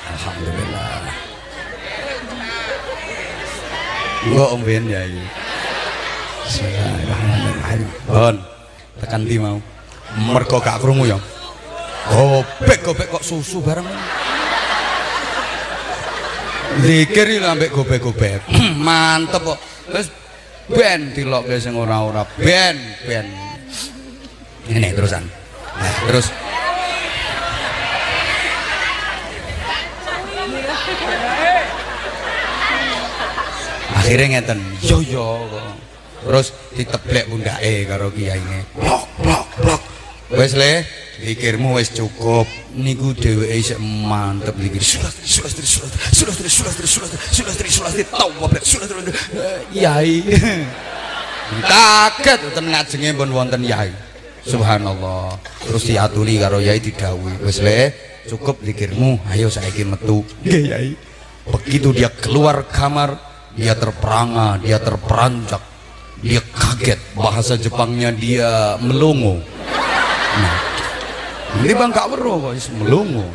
Alhamdulillah. 0.09 0.89
Enggak 4.25 4.49
om 4.55 4.61
Ben 4.65 4.83
ya 4.89 5.01
Bismillahirrahmanirrahim. 6.47 7.83
Bon 8.09 8.58
tekan 8.99 9.23
di 9.23 9.39
mau? 9.39 9.57
Mergo 10.19 10.59
gak 10.59 10.83
krungu 10.83 11.07
ya? 11.07 11.17
Gobek 12.09 12.79
gobek 12.83 13.07
kok 13.13 13.23
susu 13.23 13.61
bareng. 13.61 13.85
Dikir 16.79 17.41
lho 17.41 17.49
ambek 17.49 17.73
gobek 17.73 17.99
gobek 17.99 18.41
mantep 18.85 19.41
kok. 19.41 19.59
Terus 19.89 20.07
ben 20.69 21.13
dilokke 21.13 21.57
sing 21.57 21.73
ora-ora. 21.73 22.25
Ben 22.37 22.77
ben. 23.05 23.27
Ini 24.69 24.93
terusan. 24.93 25.25
Nah, 25.79 25.93
terus. 26.05 26.29
Akhirnya 33.97 34.41
ngeten. 34.41 34.59
Yo 34.85 35.01
yo 35.01 35.45
terus 36.23 36.47
diteblek 36.75 37.25
pundake 37.31 37.87
karo 37.87 38.11
kiyaine 38.11 38.67
blok 38.75 39.07
blok 39.19 39.47
blok 39.59 39.81
wis 40.35 40.53
le 40.53 40.85
pikirmu 41.19 41.75
wis 41.75 41.91
cukup 41.91 42.47
niku 42.75 43.11
dheweke 43.11 43.55
isih 43.59 43.79
mantep 43.81 44.55
iki 44.61 44.79
sulastri 44.79 45.25
sulastri 45.25 45.65
sulastri 45.67 46.47
sulastri 46.47 46.87
sulastri 46.87 47.19
sulastri 47.33 47.69
sulastri 47.69 48.03
tau 48.07 48.31
apa 48.31 48.57
sulastri 48.63 49.11
yai 49.75 50.23
kaget 51.65 52.39
ten 52.55 52.65
ngajenge 52.71 53.09
pun 53.17 53.29
wonten 53.35 53.61
yai 53.67 53.91
subhanallah 54.45 55.35
terus 55.65 55.83
diaturi 55.83 56.39
karo 56.39 56.63
yai 56.63 56.79
didhawuhi 56.79 57.43
wis 57.43 57.59
le 57.59 57.91
cukup 58.29 58.61
pikirmu 58.63 59.19
ayo 59.33 59.51
saiki 59.51 59.83
metu 59.83 60.23
nggih 60.45 60.63
yai 60.71 60.89
begitu 61.49 61.91
dia 61.91 62.13
keluar 62.13 62.69
kamar 62.69 63.17
dia 63.57 63.73
terperangah 63.75 64.61
dia 64.61 64.77
terperanjak 64.79 65.68
dia 66.19 66.41
kaget 66.51 66.99
bahasa 67.15 67.55
Jepangnya 67.55 68.11
dia 68.11 68.75
melongo 68.83 69.39
nah, 70.39 70.57
ini 71.63 71.73
bang 71.73 71.91
kak 71.91 72.07
weruh 72.11 72.51
kok 72.51 72.53
melongo 72.79 73.27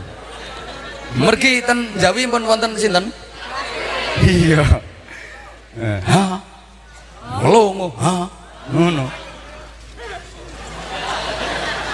mergi 1.15 1.63
ten 1.63 1.87
Jawi 1.99 2.26
pun 2.26 2.43
wonten 2.43 2.75
sinten? 2.75 3.06
Iya. 4.23 4.63
Eh, 5.78 6.00
ha? 6.06 6.43
Melongo 7.43 7.95
ha? 7.99 8.26
Ngono. 8.71 9.06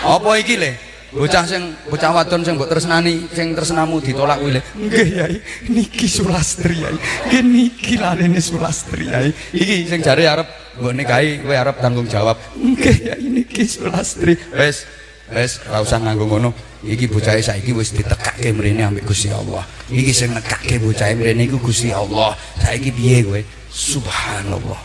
Apa 0.01 0.31
iki 0.41 0.57
le? 0.57 0.73
Bocah 1.11 1.43
sing 1.43 1.75
bocah 1.91 2.15
wadon 2.15 2.47
sing 2.47 2.55
mbok 2.55 2.71
tresnani 2.71 3.27
sing 3.35 3.51
tresnamu 3.53 3.99
ditolak 3.99 4.39
kuwi 4.41 4.57
le? 4.57 4.61
Nggih 4.79 5.09
yai. 5.11 5.37
Niki 5.69 6.07
sulastri 6.07 6.81
yai. 6.81 6.97
Nggih 7.29 7.43
niki 7.45 7.95
larene 7.99 8.41
sulastri 8.41 9.11
yai. 9.11 9.35
Iki 9.53 9.91
sing 9.91 10.01
jare 10.01 10.25
arep 10.25 10.49
mbok 10.81 10.97
nikahi 10.97 11.45
kowe 11.45 11.53
arep 11.53 11.77
tanggung 11.85 12.09
jawab. 12.09 12.41
Nggih 12.57 12.97
yai 13.13 13.27
niki 13.29 13.69
sulastri. 13.69 14.35
Wis 14.57 14.89
wis 15.29 15.61
ora 15.69 15.85
usah 15.85 16.01
nganggo 16.01 16.25
ngono. 16.25 16.51
Iki 16.81 17.13
bocahe 17.13 17.45
saiki 17.45 17.77
wis 17.77 17.93
ditekake 17.93 18.57
mrene 18.57 18.89
ambek 18.89 19.05
Gusti 19.05 19.29
Allah. 19.29 19.61
Iki 19.93 20.13
sing 20.17 20.33
nekake 20.33 20.81
bocahe 20.81 21.13
mrene 21.13 21.45
iku 21.45 21.61
Gusti 21.61 21.93
Allah. 21.93 22.33
Saiki 22.57 22.89
piye 22.89 23.21
kowe? 23.29 23.41
Subhanallah. 23.69 24.81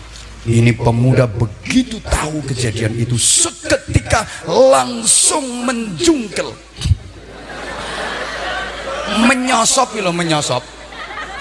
Ini 0.46 0.78
pemuda 0.78 1.26
begitu 1.26 1.98
tahu 2.06 2.44
kejadian 2.46 2.94
itu 3.00 3.18
seketika 3.18 4.28
langsung 4.46 5.64
menjungkel. 5.66 6.54
Menyosop 9.26 9.96
loh 10.04 10.14
menyosop. 10.14 10.75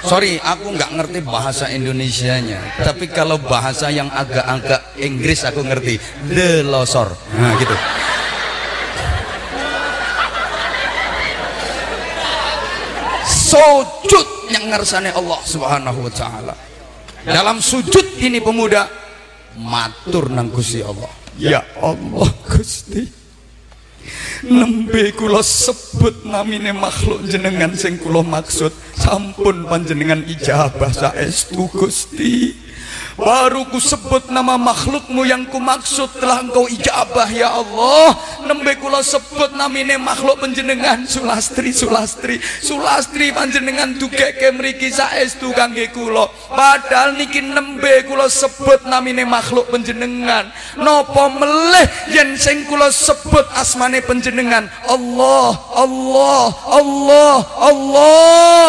Sorry, 0.05 0.37
aku 0.37 0.77
nggak 0.77 0.91
ngerti 1.01 1.19
bahasa 1.25 1.73
Indonesianya. 1.73 2.61
Tapi 2.85 3.09
kalau 3.09 3.41
bahasa 3.41 3.89
yang 3.89 4.13
agak-agak 4.13 5.01
Inggris 5.01 5.41
aku 5.49 5.65
ngerti. 5.65 5.97
Delosor. 6.29 7.09
Nah, 7.41 7.57
gitu. 7.57 7.77
Sujud 13.25 14.29
yang 14.53 14.69
ngersane 14.69 15.09
Allah 15.09 15.41
Subhanahu 15.41 16.05
wa 16.05 16.13
taala. 16.13 16.55
Dalam 17.25 17.65
sujud 17.65 18.21
ini 18.21 18.45
pemuda 18.45 18.85
matur 19.57 20.29
nang 20.29 20.53
Gusti 20.53 20.85
Allah. 20.85 21.09
Ya 21.41 21.65
Allah 21.81 22.29
Gusti. 22.45 23.24
Nembe 24.45 25.13
kula 25.17 25.41
sebut 25.41 26.29
namine 26.29 26.77
makhluk 26.77 27.25
jenengan 27.25 27.73
sing 27.73 27.97
kula 27.97 28.21
maksud 28.21 28.73
sampun 28.99 29.65
panjenengan 29.65 30.21
ijabah 30.29 30.93
saestu 30.93 31.69
Gusti. 31.73 32.65
Baru 33.15 33.71
ku 33.71 33.79
sebut 33.79 34.27
nama 34.35 34.59
makhlukmu 34.59 35.23
yang 35.23 35.47
ku 35.47 35.63
maksud 35.63 36.19
telah 36.19 36.43
engkau 36.43 36.67
ijabah 36.67 37.31
ya 37.31 37.47
Allah 37.47 38.19
Nembe 38.45 38.77
kula 38.77 39.01
sebut 39.01 39.57
namine 39.57 39.97
makhluk 39.97 40.41
penjenengan 40.45 41.09
Sulastri 41.09 41.73
Sulastri. 41.73 42.37
Sulastri 42.41 43.33
panjenengan 43.33 43.97
dugeke 43.97 44.53
mriki 44.53 44.93
saestu 44.93 45.51
kangge 45.57 45.89
kula. 45.91 46.29
Padahal 46.53 47.17
niki 47.17 47.41
nembe 47.41 48.05
kula 48.05 48.29
sebut 48.29 48.85
namine 48.85 49.25
makhluk 49.25 49.69
penjenengan 49.73 50.53
Napa 50.77 51.25
meleh 51.33 51.87
yen 52.13 52.37
sing 52.37 52.69
kula 52.69 52.93
sebut 52.93 53.45
asmane 53.57 54.05
penjenengan 54.05 54.69
Allah 54.89 55.53
Allah 55.77 56.45
Allah 56.69 57.37
Allah. 57.59 58.69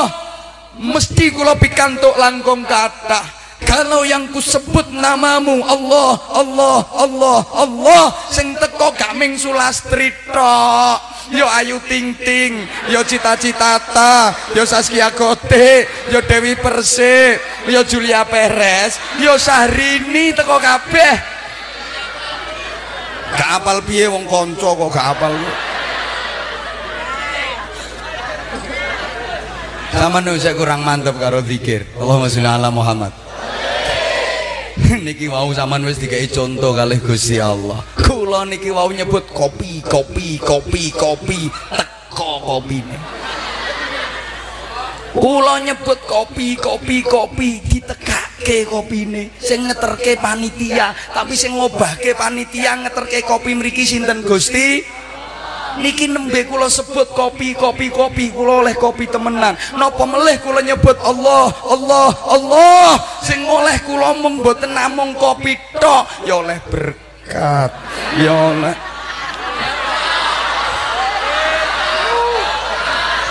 Mesti 0.76 1.32
kula 1.32 1.56
pikantuk 1.56 2.16
langkung 2.20 2.68
kathah 2.68 3.45
kalau 3.66 4.06
yang 4.06 4.30
ku 4.30 4.40
sebut 4.40 4.94
namamu 4.94 5.60
Allah 5.66 6.22
Allah 6.32 6.78
Allah 6.96 7.40
Allah 7.52 8.04
sing 8.30 8.54
teko 8.56 8.94
gak 8.94 9.18
ming 9.18 9.36
sulastri 9.36 10.14
tok 10.30 11.02
yo 11.34 11.50
Ayu 11.50 11.82
Ting 11.90 12.14
Ting 12.16 12.64
yo 12.94 13.02
Cita 13.02 13.34
Citata 13.36 14.32
yo 14.54 14.64
Saskia 14.64 15.10
Gote 15.12 15.90
yo 16.14 16.22
Dewi 16.24 16.54
Persik 16.56 17.68
yo 17.68 17.82
Julia 17.84 18.24
Perez 18.24 19.02
yo 19.20 19.36
Syahrini 19.36 20.32
teko 20.38 20.62
kabeh. 20.62 21.16
Gak 23.36 23.50
apal 23.60 23.84
piye 23.84 24.08
wong 24.08 24.30
kanca 24.30 24.70
kok 24.72 24.90
gak 24.94 25.08
apal. 25.18 25.34
Sama 29.96 30.20
nih 30.20 30.40
saya 30.40 30.56
kurang 30.56 30.84
mantap 30.84 31.16
karo 31.20 31.40
zikir. 31.44 31.88
Allahumma 32.00 32.32
sholli 32.32 32.48
ala 32.48 32.68
Muhammad 32.72 33.25
niki 35.06 35.32
wau 35.32 35.56
sampean 35.56 35.88
wis 35.88 35.96
dikai 35.96 36.28
contoh 36.28 36.76
kalih 36.76 37.00
Gusti 37.00 37.40
Allah. 37.40 37.80
Kula 37.96 38.44
niki 38.44 38.72
wau 38.76 38.92
nyebut 38.92 39.24
kopi, 39.32 39.80
kopi, 39.80 40.36
kopi, 40.36 40.92
kopi, 40.92 41.48
teko 41.72 42.44
kopine. 42.44 42.98
Kula 45.16 45.64
nyebut 45.64 46.00
kopi, 46.04 46.60
kopi, 46.60 46.98
kopi, 47.08 47.64
ditekake 47.64 48.68
kopine. 48.68 49.32
Sing 49.40 49.64
ngeterke 49.64 50.20
panitia, 50.20 50.92
tapi 51.16 51.40
sing 51.40 51.56
ngobahke 51.56 52.12
panitia 52.20 52.76
ngeterke 52.84 53.24
kopi 53.24 53.56
mriki 53.56 53.88
sinten 53.88 54.28
Gusti? 54.28 54.84
Niki 55.80 56.08
nembe 56.12 56.46
kula 56.48 56.68
sebut 56.72 57.12
kopi 57.16 57.56
kopi 57.56 57.92
kopi 57.92 58.32
kula 58.32 58.66
oleh 58.66 58.76
kopi 58.76 59.08
temenan. 59.08 59.56
Napa 59.76 60.04
melih 60.08 60.38
kula 60.42 60.62
nyebut 60.62 60.98
Allah 61.02 61.52
Allah 61.68 62.10
Allah? 62.28 62.90
Sing 63.24 63.44
oleh 63.46 63.78
kula 63.84 64.16
mung 64.20 64.40
mboten 64.44 64.72
namung 64.74 65.16
kopi 65.16 65.58
tok 65.78 66.28
ya 66.28 66.40
oleh 66.40 66.60
berkat. 66.70 67.72
Ya 68.20 68.34
oleh. 68.34 68.76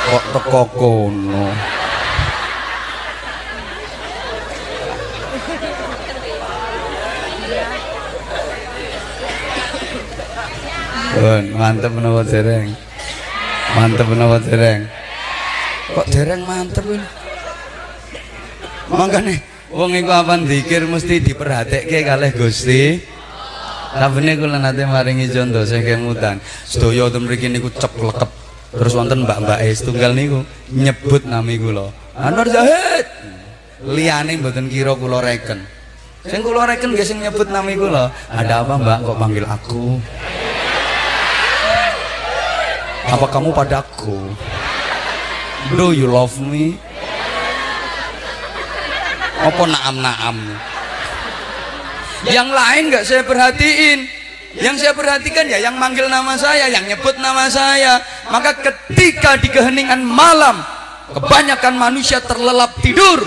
Kok 0.04 0.24
teko 0.36 0.62
kono 0.76 1.73
Pun, 11.14 11.42
mantep 11.54 11.94
menapa 11.94 12.26
dereng. 12.26 12.74
Mantep 13.78 14.06
menapa 14.10 14.38
dereng. 14.42 14.90
Kok 15.94 16.06
dereng 16.10 16.42
mantep 16.42 16.84
ini? 16.90 17.06
Mangkane 18.90 19.34
wong 19.70 19.90
iku 19.94 20.12
apa 20.12 20.34
zikir 20.44 20.84
mesti 20.90 21.22
diperhatike 21.22 21.98
kalih 22.02 22.32
Gusti. 22.34 22.98
Sabene 23.94 24.34
kula 24.34 24.58
nate 24.58 24.82
maringi 24.90 25.30
contoh 25.30 25.62
sing 25.62 25.86
kemutan. 25.86 26.42
Sedaya 26.66 27.06
wonten 27.06 27.30
mriki 27.30 27.46
niku 27.46 27.70
ceplekep. 27.70 28.30
Terus 28.74 28.92
wonten 28.98 29.22
mbak-mbake 29.22 29.70
setunggal 29.70 30.18
niku 30.18 30.42
nyebut 30.74 31.22
nami 31.30 31.62
kula. 31.62 31.94
Anwar 32.18 32.50
Zahid. 32.50 33.06
Liyane 33.86 34.34
mboten 34.42 34.66
kira 34.66 34.98
kula 34.98 35.22
reken. 35.22 35.62
Sing 36.26 36.42
kula 36.42 36.66
reken 36.66 36.90
nggih 36.90 37.06
sing 37.06 37.22
nyebut 37.22 37.46
nami 37.54 37.78
kula. 37.78 38.10
Ada 38.32 38.66
apa, 38.66 38.74
Mbak? 38.82 38.98
Kok 39.06 39.18
panggil 39.20 39.44
aku? 39.46 40.02
Apa 43.14 43.30
kamu 43.30 43.54
padaku? 43.54 44.18
Do 45.78 45.94
you 45.94 46.10
love 46.10 46.34
me? 46.42 46.74
Apa 49.38 49.62
naam-naam? 49.70 50.34
Yang 52.26 52.48
lain 52.50 52.82
nggak 52.90 53.04
saya 53.06 53.22
perhatiin. 53.22 54.10
Yang 54.58 54.82
saya 54.82 54.92
perhatikan 54.98 55.46
ya 55.46 55.62
yang 55.62 55.78
manggil 55.78 56.10
nama 56.10 56.34
saya, 56.34 56.66
yang 56.66 56.82
nyebut 56.90 57.14
nama 57.22 57.46
saya. 57.46 58.02
Maka 58.34 58.50
ketika 58.58 59.38
di 59.38 59.46
keheningan 59.46 60.02
malam, 60.02 60.58
kebanyakan 61.14 61.78
manusia 61.78 62.18
terlelap 62.18 62.74
tidur. 62.82 63.22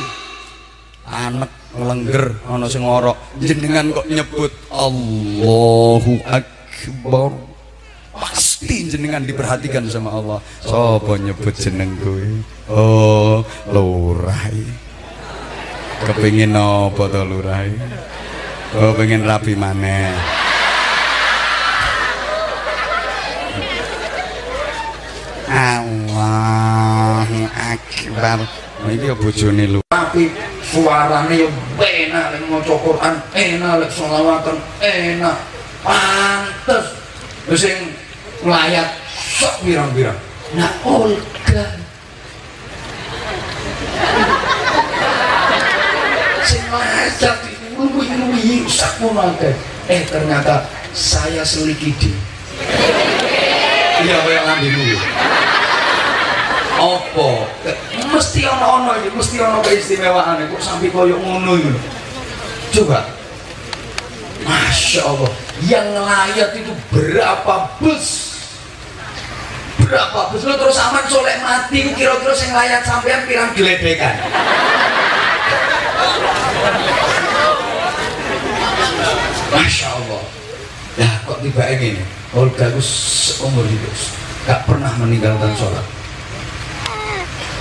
Anak 1.08 1.48
lengger 1.80 2.36
ana 2.44 2.68
sing 2.68 2.84
ngorok, 2.84 3.16
jenengan 3.40 3.96
kok 3.96 4.08
nyebut 4.12 4.52
Allahu 4.68 6.20
Akbar. 6.28 7.47
Pasti 8.18 8.90
jenengan 8.90 9.22
diperhatikan 9.22 9.86
sama 9.88 10.10
Allah. 10.18 10.42
Sopo 10.66 11.14
nyebut 11.16 11.54
jeneng 11.54 11.94
kuwi? 12.02 12.42
Oh, 12.68 13.46
lurai. 13.70 14.66
Kepingin 16.02 16.58
apa 16.58 17.04
to 17.10 17.22
lurai? 17.26 17.70
Oh, 18.78 18.92
pengen 18.98 19.24
rapi 19.24 19.54
maneh. 19.54 20.12
Allahu 25.48 27.40
Akbar. 27.56 28.40
Nah, 28.78 28.94
iki 28.94 29.10
ya 29.10 29.16
bojone 29.18 29.66
lu. 29.66 29.82
tapi 30.08 30.32
suarane 30.66 31.36
yo 31.36 31.50
enak 31.78 32.26
lek 32.34 32.44
maca 32.50 32.76
Quran 32.80 33.16
enak 33.38 33.74
lek 33.86 33.92
selawatan 33.94 34.58
enak 34.82 35.38
pantes 35.86 36.86
sing 37.54 37.97
nglayat 38.44 38.90
sok 39.40 39.66
pirang-pirang 39.66 40.18
nah 40.56 40.72
Olga 40.86 41.66
sing 46.48 46.64
ngajak 46.72 47.36
luwi-luwi 47.78 48.66
sakmono 48.70 49.36
akeh 49.36 49.56
eh 49.88 50.02
ternyata 50.08 50.66
saya 50.94 51.46
selikidi 51.46 52.14
Iya 53.98 54.14
kaya 54.22 54.42
ngambil 54.46 54.72
dulu. 54.78 54.98
apa 56.78 57.30
mesti 58.14 58.46
ono-ono 58.46 58.92
iki 59.02 59.10
mesti 59.18 59.36
ono 59.42 59.66
keistimewaan 59.66 60.46
kok 60.46 60.62
sampai 60.62 60.94
koyo 60.94 61.18
ngono 61.18 61.58
iki 61.58 61.74
coba 62.78 63.10
Masya 64.46 65.02
Allah 65.02 65.34
yang 65.66 65.90
ngelayat 65.98 66.54
itu 66.54 66.72
berapa 66.94 67.74
bus 67.82 68.27
berapa 69.88 70.20
lo 70.36 70.56
terus 70.60 70.78
aman 70.84 71.06
soleh 71.08 71.38
mati 71.40 71.88
ku 71.88 71.92
kira-kira 71.96 72.36
sing 72.36 72.52
layat 72.52 72.84
sampean 72.84 73.24
pirang 73.24 73.52
geledekan 73.56 74.16
Masya 79.48 79.88
Allah. 79.90 80.24
Nah 81.00 81.14
kok 81.24 81.40
tiba 81.40 81.64
ini 81.72 82.04
Olga 82.36 82.68
itu 82.68 82.84
seumur 82.84 83.64
hidup. 83.64 83.96
Gak 84.44 84.68
pernah 84.68 84.92
meninggalkan 85.00 85.52
sholat. 85.56 85.86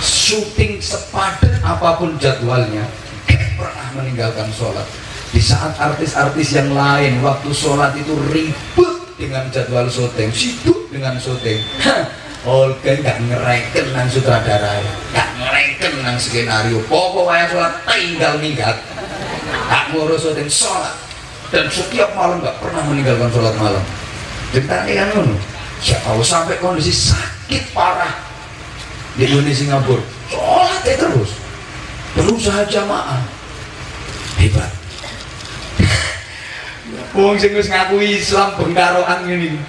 Syuting 0.03 0.83
sepadat 0.83 1.63
apa 1.63 1.99
pun 1.99 2.19
jadwalnya 2.19 2.83
gak 3.27 3.55
pernah 3.55 3.87
meninggalkan 3.95 4.51
sholat. 4.51 4.83
Di 5.31 5.39
saat 5.43 5.75
artis-artis 5.79 6.55
yang 6.55 6.71
lain 6.75 7.19
waktu 7.23 7.49
sholat 7.51 7.95
itu 7.95 8.15
ribut 8.31 8.86
dengan 9.17 9.49
jadwal 9.49 9.89
syuting 9.89 10.29
sibuk 10.29 10.87
dengan 10.93 11.17
syuting. 11.17 11.59
Olga 12.47 12.93
gak 13.03 13.17
ngereken 13.27 13.91
nang 13.91 14.07
sutradara 14.07 14.79
gak 15.11 15.29
ngereken 15.41 15.93
nang 16.05 16.15
skenario. 16.15 16.79
Pokoknya 16.87 17.49
sholat? 17.49 17.73
Tinggal 17.89 18.39
minggat. 18.39 18.77
Gak 19.67 19.91
ngurus 19.91 20.23
syuting 20.23 20.47
sholat. 20.47 20.93
Dan 21.49 21.67
setiap 21.67 22.13
malam 22.13 22.39
gak 22.45 22.55
pernah 22.61 22.85
meninggalkan 22.87 23.33
sholat 23.33 23.55
malam. 23.57 23.83
Ceritanya 24.53 24.93
kan 25.03 25.07
ngono. 25.17 25.35
Ya 25.83 25.97
sampai 26.23 26.57
kondisi 26.57 26.89
sakit 26.89 27.73
parah 27.73 28.15
di 29.17 29.27
Indonesia 29.27 29.65
Singapura. 29.65 30.05
Sholat 30.29 30.81
ya 30.85 30.95
terus. 30.95 31.31
Berusaha 32.15 32.63
jamaah. 32.69 33.21
Hebat 34.37 34.76
Wong 37.11 37.35
sing 37.35 37.51
wis 37.51 37.67
ngaku 37.67 37.99
Islam 37.99 38.55
bengkaroan 38.55 39.27
ngene 39.27 39.59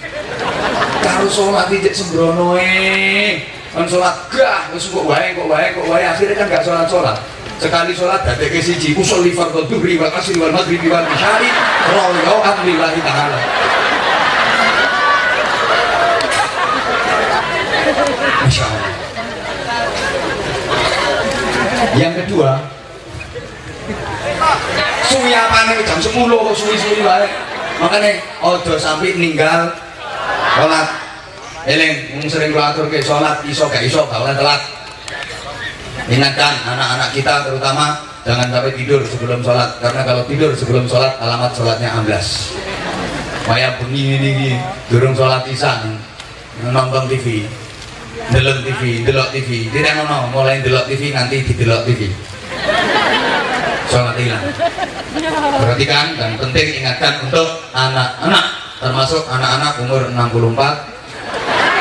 karo 1.02 1.26
sholat 1.26 1.66
ijek 1.66 1.90
sembrono 1.90 2.54
e. 2.54 3.42
Kan 3.74 3.90
sholat 3.90 4.30
gah 4.30 4.70
wis 4.70 4.86
kok 4.86 5.02
wae 5.02 5.34
kok 5.34 5.50
wae 5.50 5.66
kok 5.74 5.86
wae. 5.90 6.04
Akhirnya 6.06 6.38
kan 6.38 6.46
gak 6.46 6.62
sholat 6.62 7.18
sekali 7.58 7.90
sholat 7.90 8.22
dadeke 8.22 8.62
siji 8.62 8.94
usul 8.94 9.26
li 9.26 9.34
fardhu 9.34 9.66
dhuhri 9.66 9.98
wal 9.98 10.14
asri 10.14 10.38
wal 10.38 10.54
maghribi 10.54 10.86
wal 10.86 11.02
isyai 11.02 11.50
royo 11.90 12.38
lillahi 12.62 13.00
ta'ala. 13.02 13.38
Yang 21.98 22.14
kedua 22.22 22.77
suwi 25.08 25.32
apa 25.32 25.72
nih 25.72 25.84
jam 25.84 25.98
10 26.00 26.12
kok 26.28 26.56
suwi-suwi 26.56 27.00
wae. 27.02 27.26
Makanya 27.78 28.10
ojo 28.44 28.74
sampai 28.76 29.16
ninggal 29.16 29.72
sholat. 30.56 30.88
Eling 31.68 32.16
wong 32.16 32.28
sering 32.28 32.50
kula 32.54 32.72
aturke 32.72 33.00
sholat 33.00 33.44
iso 33.44 33.68
gak 33.68 33.84
iso 33.84 34.04
gak 34.08 34.20
oleh 34.20 34.34
telat. 34.36 34.60
Ingatkan 36.08 36.54
anak-anak 36.64 37.10
kita 37.12 37.44
terutama 37.44 38.00
jangan 38.24 38.48
sampai 38.48 38.72
tidur 38.76 39.00
sebelum 39.04 39.40
sholat. 39.44 39.70
Karena 39.80 40.02
kalau 40.04 40.22
tidur 40.28 40.50
sebelum 40.56 40.84
sholat 40.88 41.16
alamat 41.20 41.52
sholatnya 41.56 41.90
amblas. 41.92 42.52
Kayak 43.48 43.80
bengi 43.80 44.20
ini 44.20 44.60
durung 44.92 45.16
sholat 45.16 45.44
isya 45.48 45.88
nonton 46.68 47.08
TV 47.08 47.48
delok 48.28 48.58
TV, 48.66 48.82
delok 49.06 49.28
TV, 49.30 49.70
tidak 49.70 49.92
ngono, 50.02 50.28
mulai 50.34 50.58
delok 50.60 50.90
TV 50.90 51.14
nanti 51.14 51.40
didelok 51.46 51.86
TV. 51.86 52.10
Sholat 53.88 54.16
hilang. 54.20 54.44
Perhatikan 55.64 56.06
dan 56.20 56.36
penting 56.36 56.84
ingatkan 56.84 57.24
untuk 57.24 57.48
anak-anak, 57.72 58.44
termasuk 58.84 59.24
anak-anak 59.32 59.72
umur 59.80 60.02
64, 60.12 60.84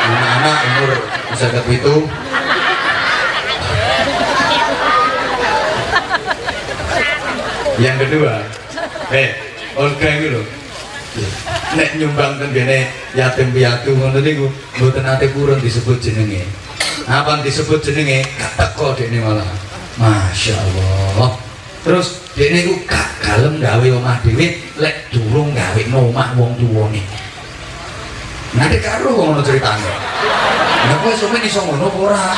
anak-anak 0.08 0.58
umur 0.72 0.90
bisa 1.36 1.48
itu. 1.68 1.96
Yang 7.78 7.98
kedua, 8.08 8.34
eh, 9.14 9.30
Olga 9.78 10.10
itu 10.18 10.28
loh, 10.34 10.46
nek 11.78 11.90
nyumbang 12.02 12.42
tenggene 12.42 12.90
yatim 13.14 13.54
piatu 13.54 13.94
ngono 13.94 14.18
niku 14.18 14.50
mboten 14.82 15.06
nate 15.06 15.30
purun 15.30 15.62
disebut 15.62 16.02
jenenge. 16.02 16.42
Apa 17.06 17.46
disebut 17.46 17.84
jenenge 17.86 18.26
gak 18.40 18.52
teko 18.58 18.98
dekne 18.98 19.22
malah. 19.22 19.46
Masya 20.02 20.58
Allah. 20.58 21.47
Terus 21.88 22.08
dekne 22.36 22.68
iku 22.68 22.76
gak 22.84 23.08
galem 23.24 23.64
gawe 23.64 23.88
omah 23.96 24.20
dhewe 24.28 24.60
lek 24.76 25.08
durung 25.16 25.56
gawe 25.56 25.82
omah 25.96 26.30
wong 26.36 26.52
tuwane. 26.60 27.00
Nanti 28.52 28.78
karo 28.84 29.16
ngono 29.16 29.40
ceritane. 29.40 29.92
Lah 30.92 30.98
kok 31.00 31.16
sampe 31.16 31.40
iso 31.48 31.64
ngono 31.64 31.88
apa? 31.88 32.36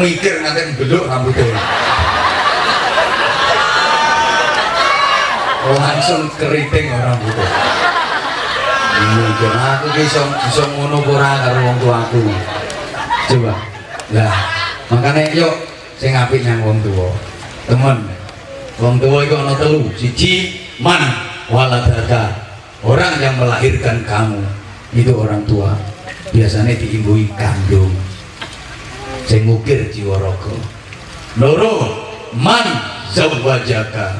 Mikir 0.00 0.40
nanti 0.40 0.76
beluk 0.80 1.04
rambutnya. 1.04 1.60
langsung 5.78 6.26
keriting 6.34 6.90
orang 6.90 7.18
butuh 7.22 7.50
mungkin 9.00 9.52
aku 9.54 9.86
bisa 9.96 10.20
bisa 10.48 10.64
ngono 10.76 10.98
ora 11.06 11.30
karo 11.46 11.58
wong 11.62 11.76
tuaku 11.78 12.20
coba 13.30 13.54
lah 14.10 14.36
makanya 14.90 15.30
yuk 15.36 15.54
saya 16.00 16.16
ngapik 16.16 16.40
yang 16.40 16.64
wong 16.64 16.80
tua 16.80 17.12
temen. 17.68 18.08
Wong 18.80 18.96
tua 18.96 19.20
itu 19.20 19.36
ana 19.36 19.52
telu. 19.60 19.84
Siji 19.92 20.56
man 20.80 20.96
waladaka. 21.52 22.48
Orang 22.80 23.20
yang 23.20 23.36
melahirkan 23.36 24.00
kamu 24.08 24.40
itu 24.96 25.12
orang 25.12 25.44
tua. 25.44 25.76
Biasanya 26.32 26.72
diimbui 26.80 27.28
kandung. 27.36 27.92
Saya 29.28 29.44
ngukir 29.44 29.92
jiwa 29.92 30.16
roko 30.16 30.56
loro 31.36 32.00
man 32.32 32.64
zawajaka. 33.12 34.16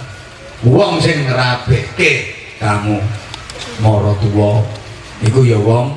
Wong 0.61 1.01
sing 1.01 1.25
ngerabehke 1.25 2.37
kamu 2.61 3.01
moro 3.81 4.12
tuwa. 4.21 4.61
Iku 5.25 5.49
ya 5.49 5.57
wong. 5.57 5.97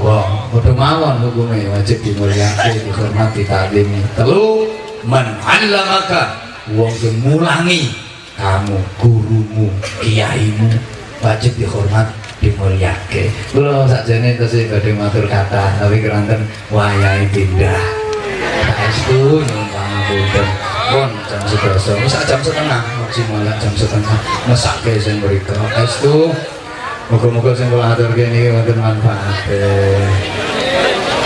Wong 0.00 0.28
padha 0.56 0.72
mawon 0.72 1.20
hukume. 1.28 1.68
Wajib 1.68 2.00
dimulyake 2.00 2.80
dihormati 2.80 3.44
taklimi. 3.44 4.00
Telu 4.16 4.64
man 5.02 5.26
'allamaka 5.42 6.38
wong 6.74 6.92
sing 6.94 7.18
mulangi 7.22 7.90
kamu 8.38 8.78
gurumu 8.98 9.68
kiaimu. 10.02 10.70
Wajib 11.22 11.54
dihormat 11.54 12.10
dimulyake. 12.42 13.30
Kula 13.54 13.86
sakjane 13.86 14.34
tesih 14.34 14.66
badhe 14.66 14.90
matur 14.90 15.22
kata 15.30 15.78
tapi 15.78 16.02
keranten 16.02 16.42
wayahe 16.74 17.30
pindah. 17.30 17.78
Saestu 18.66 19.38
nyuwun 19.38 19.66
pangapunten 19.70 20.46
pun 20.90 21.10
jam 21.30 21.42
sedasa 21.46 21.92
wis 22.02 22.14
jam 22.26 22.40
setengah 22.42 22.82
maksimal 22.98 23.46
jam 23.46 23.74
setengah. 23.78 24.18
Mesake 24.50 24.98
sing 24.98 25.22
mriko. 25.22 25.54
Estu 25.78 26.34
Moga-moga 27.10 27.52
sing 27.52 27.68
kula 27.68 27.92
aturke 27.92 28.24
niki 28.30 28.50
wonten 28.50 28.78
manfaate. 28.80 29.62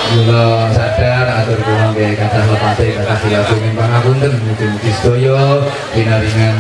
Kula 0.07 0.71
sadar 0.71 1.27
atur 1.43 1.59
kula 1.67 1.91
nggih 1.91 2.15
kathah 2.15 2.47
lepate 2.47 2.95
kathah 2.95 3.19
dilakukan 3.27 3.75
pangapunten 3.75 4.39
mugi-mugi 4.39 4.95
sedaya 4.95 5.67
pinaringan 5.91 6.55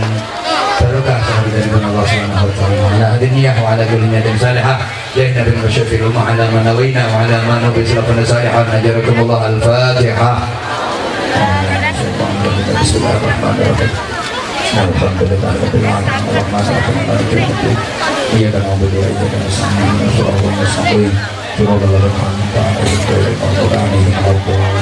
barokah 0.82 1.22
sahabat 1.22 1.54
dari 1.54 1.70
Allah 1.70 2.02
Subhanahu 2.02 2.50
wa 2.50 2.54
taala. 2.58 2.90
Ala 2.90 3.14
wa 3.62 3.78
ala 3.78 3.86
niyatin 3.86 4.34
salihah. 4.34 4.82
Ya 5.14 5.30
Nabi 5.30 5.62
Musyafir 5.62 6.02
umma 6.02 6.26
ala 6.26 6.50
ma 6.50 6.66
nawina 6.66 7.06
wa 7.06 7.22
ala 7.22 7.38
ma 7.46 7.62
nabi 7.62 7.86
salafana 7.86 8.26
salihan. 8.26 8.66
Ajarakumullah 8.66 9.54
al-Fatihah. 9.54 10.42
Alhamdulillah 14.76 15.54
Rasulullah 15.54 16.02
Mustaqim 16.02 16.66
Surah 20.18 21.45
Allah 21.56 21.88
Al-Hamda 21.88 22.64
Al-Quran 22.84 23.88
Al-Quran 24.28 24.76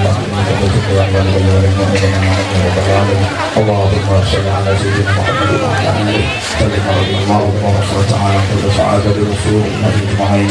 Allahumma 3.55 4.19
salli 4.27 4.51
ala 4.51 4.75
sayyidina 4.75 5.15
Muhammad 5.15 5.55
wa 5.63 5.71
ala 5.71 5.91
alihi 6.03 6.27
sallim 6.43 6.83
ala 6.91 7.47
Allah 7.47 7.79
wa 7.79 8.03
ta'ala 8.11 8.41
kullu 8.51 8.71
sa'adati 8.75 9.23
rasul 9.23 9.63
nabi 9.87 10.03
jma'in 10.19 10.51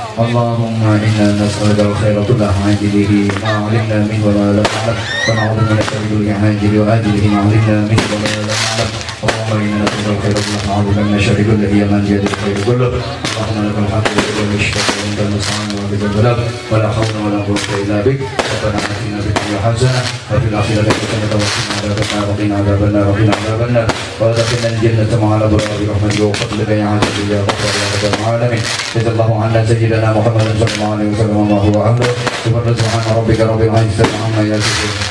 اللهم 0.10 0.82
انا 0.82 1.26
نسالك 1.46 1.80
الخير 1.80 2.24
كله 2.24 2.52
عاجله 2.66 3.12
ما 3.42 3.50
علمنا 3.66 3.98
منه 4.10 4.22
وما 4.26 4.46
لم 4.56 4.66
نعلم 4.74 4.96
ونعوذ 5.28 5.58
من 5.70 5.78
الشر 5.78 6.02
عاجله 6.42 6.74
واجله 6.86 7.24
ما 7.32 7.38
علمنا 7.44 7.76
منه 7.90 8.04
وما 8.12 8.28
لم 8.36 8.46
نعلم 8.50 8.88
اللهم 9.26 9.50
انا 9.62 9.84
نسالك 9.84 10.16
الخير 10.16 10.34
كله 10.34 10.58
ونعوذ 10.66 10.98
من 11.08 11.14
الشر 11.18 11.38
كله 11.48 11.68
يا 11.80 11.86
من 11.92 12.00
بيده 12.08 12.30
الخير 12.32 12.56
كله 12.66 12.86
اللهم 12.86 13.58
لك 13.68 13.76
الحمد 13.84 14.06
ولك 14.38 14.60
الشكر 14.60 14.84
وانت 14.98 15.09
المستعان 15.27 15.69
وبك 15.77 16.03
البلاغ 16.09 16.37
ولا 16.71 16.87
حول 16.95 17.15
ولا 17.25 17.39
قوة 17.47 17.65
إلا 17.83 17.97
بك. 18.01 18.19
ربنا 18.51 18.79
آتنا 18.91 19.19
في 19.21 19.29
الدنيا 19.33 19.59
حسنة 19.65 20.01
وفي 20.31 20.47
الآخرة 20.51 20.89
حسنة 20.99 21.33
وقنا 21.41 21.75
عذاب 21.77 21.99
النار 22.03 22.27
وقنا 22.29 22.55
عذاب 22.55 22.83
النار 22.83 23.07
وقنا 23.07 23.33
عذاب 23.35 23.61
النار. 23.69 23.87
وادخلنا 24.19 24.67
الجنة 24.69 25.25
مع 25.25 25.37
الأبرار 25.37 25.69
برحمتك 25.79 26.21
وفضلك 26.21 26.69
يا 26.69 26.85
عزيز 26.85 27.31
يا 27.31 27.41
غفار 27.47 27.73
يا 27.81 27.87
رب 27.93 28.13
العالمين. 28.19 28.63
جزا 28.95 29.11
الله 29.11 29.43
عنا 29.43 29.65
سيدنا 29.65 30.09
محمد 30.17 30.47
صلى 30.59 30.73
الله 30.75 30.89
عليه 30.95 31.07
وسلم 31.11 31.37
الله 31.45 31.63
واهله 31.75 32.73
سبحان 32.79 33.15
ربك 33.17 33.39
رب 33.39 33.61
العزة 33.61 34.05
عما 34.23 34.41
يصفون. 34.55 35.10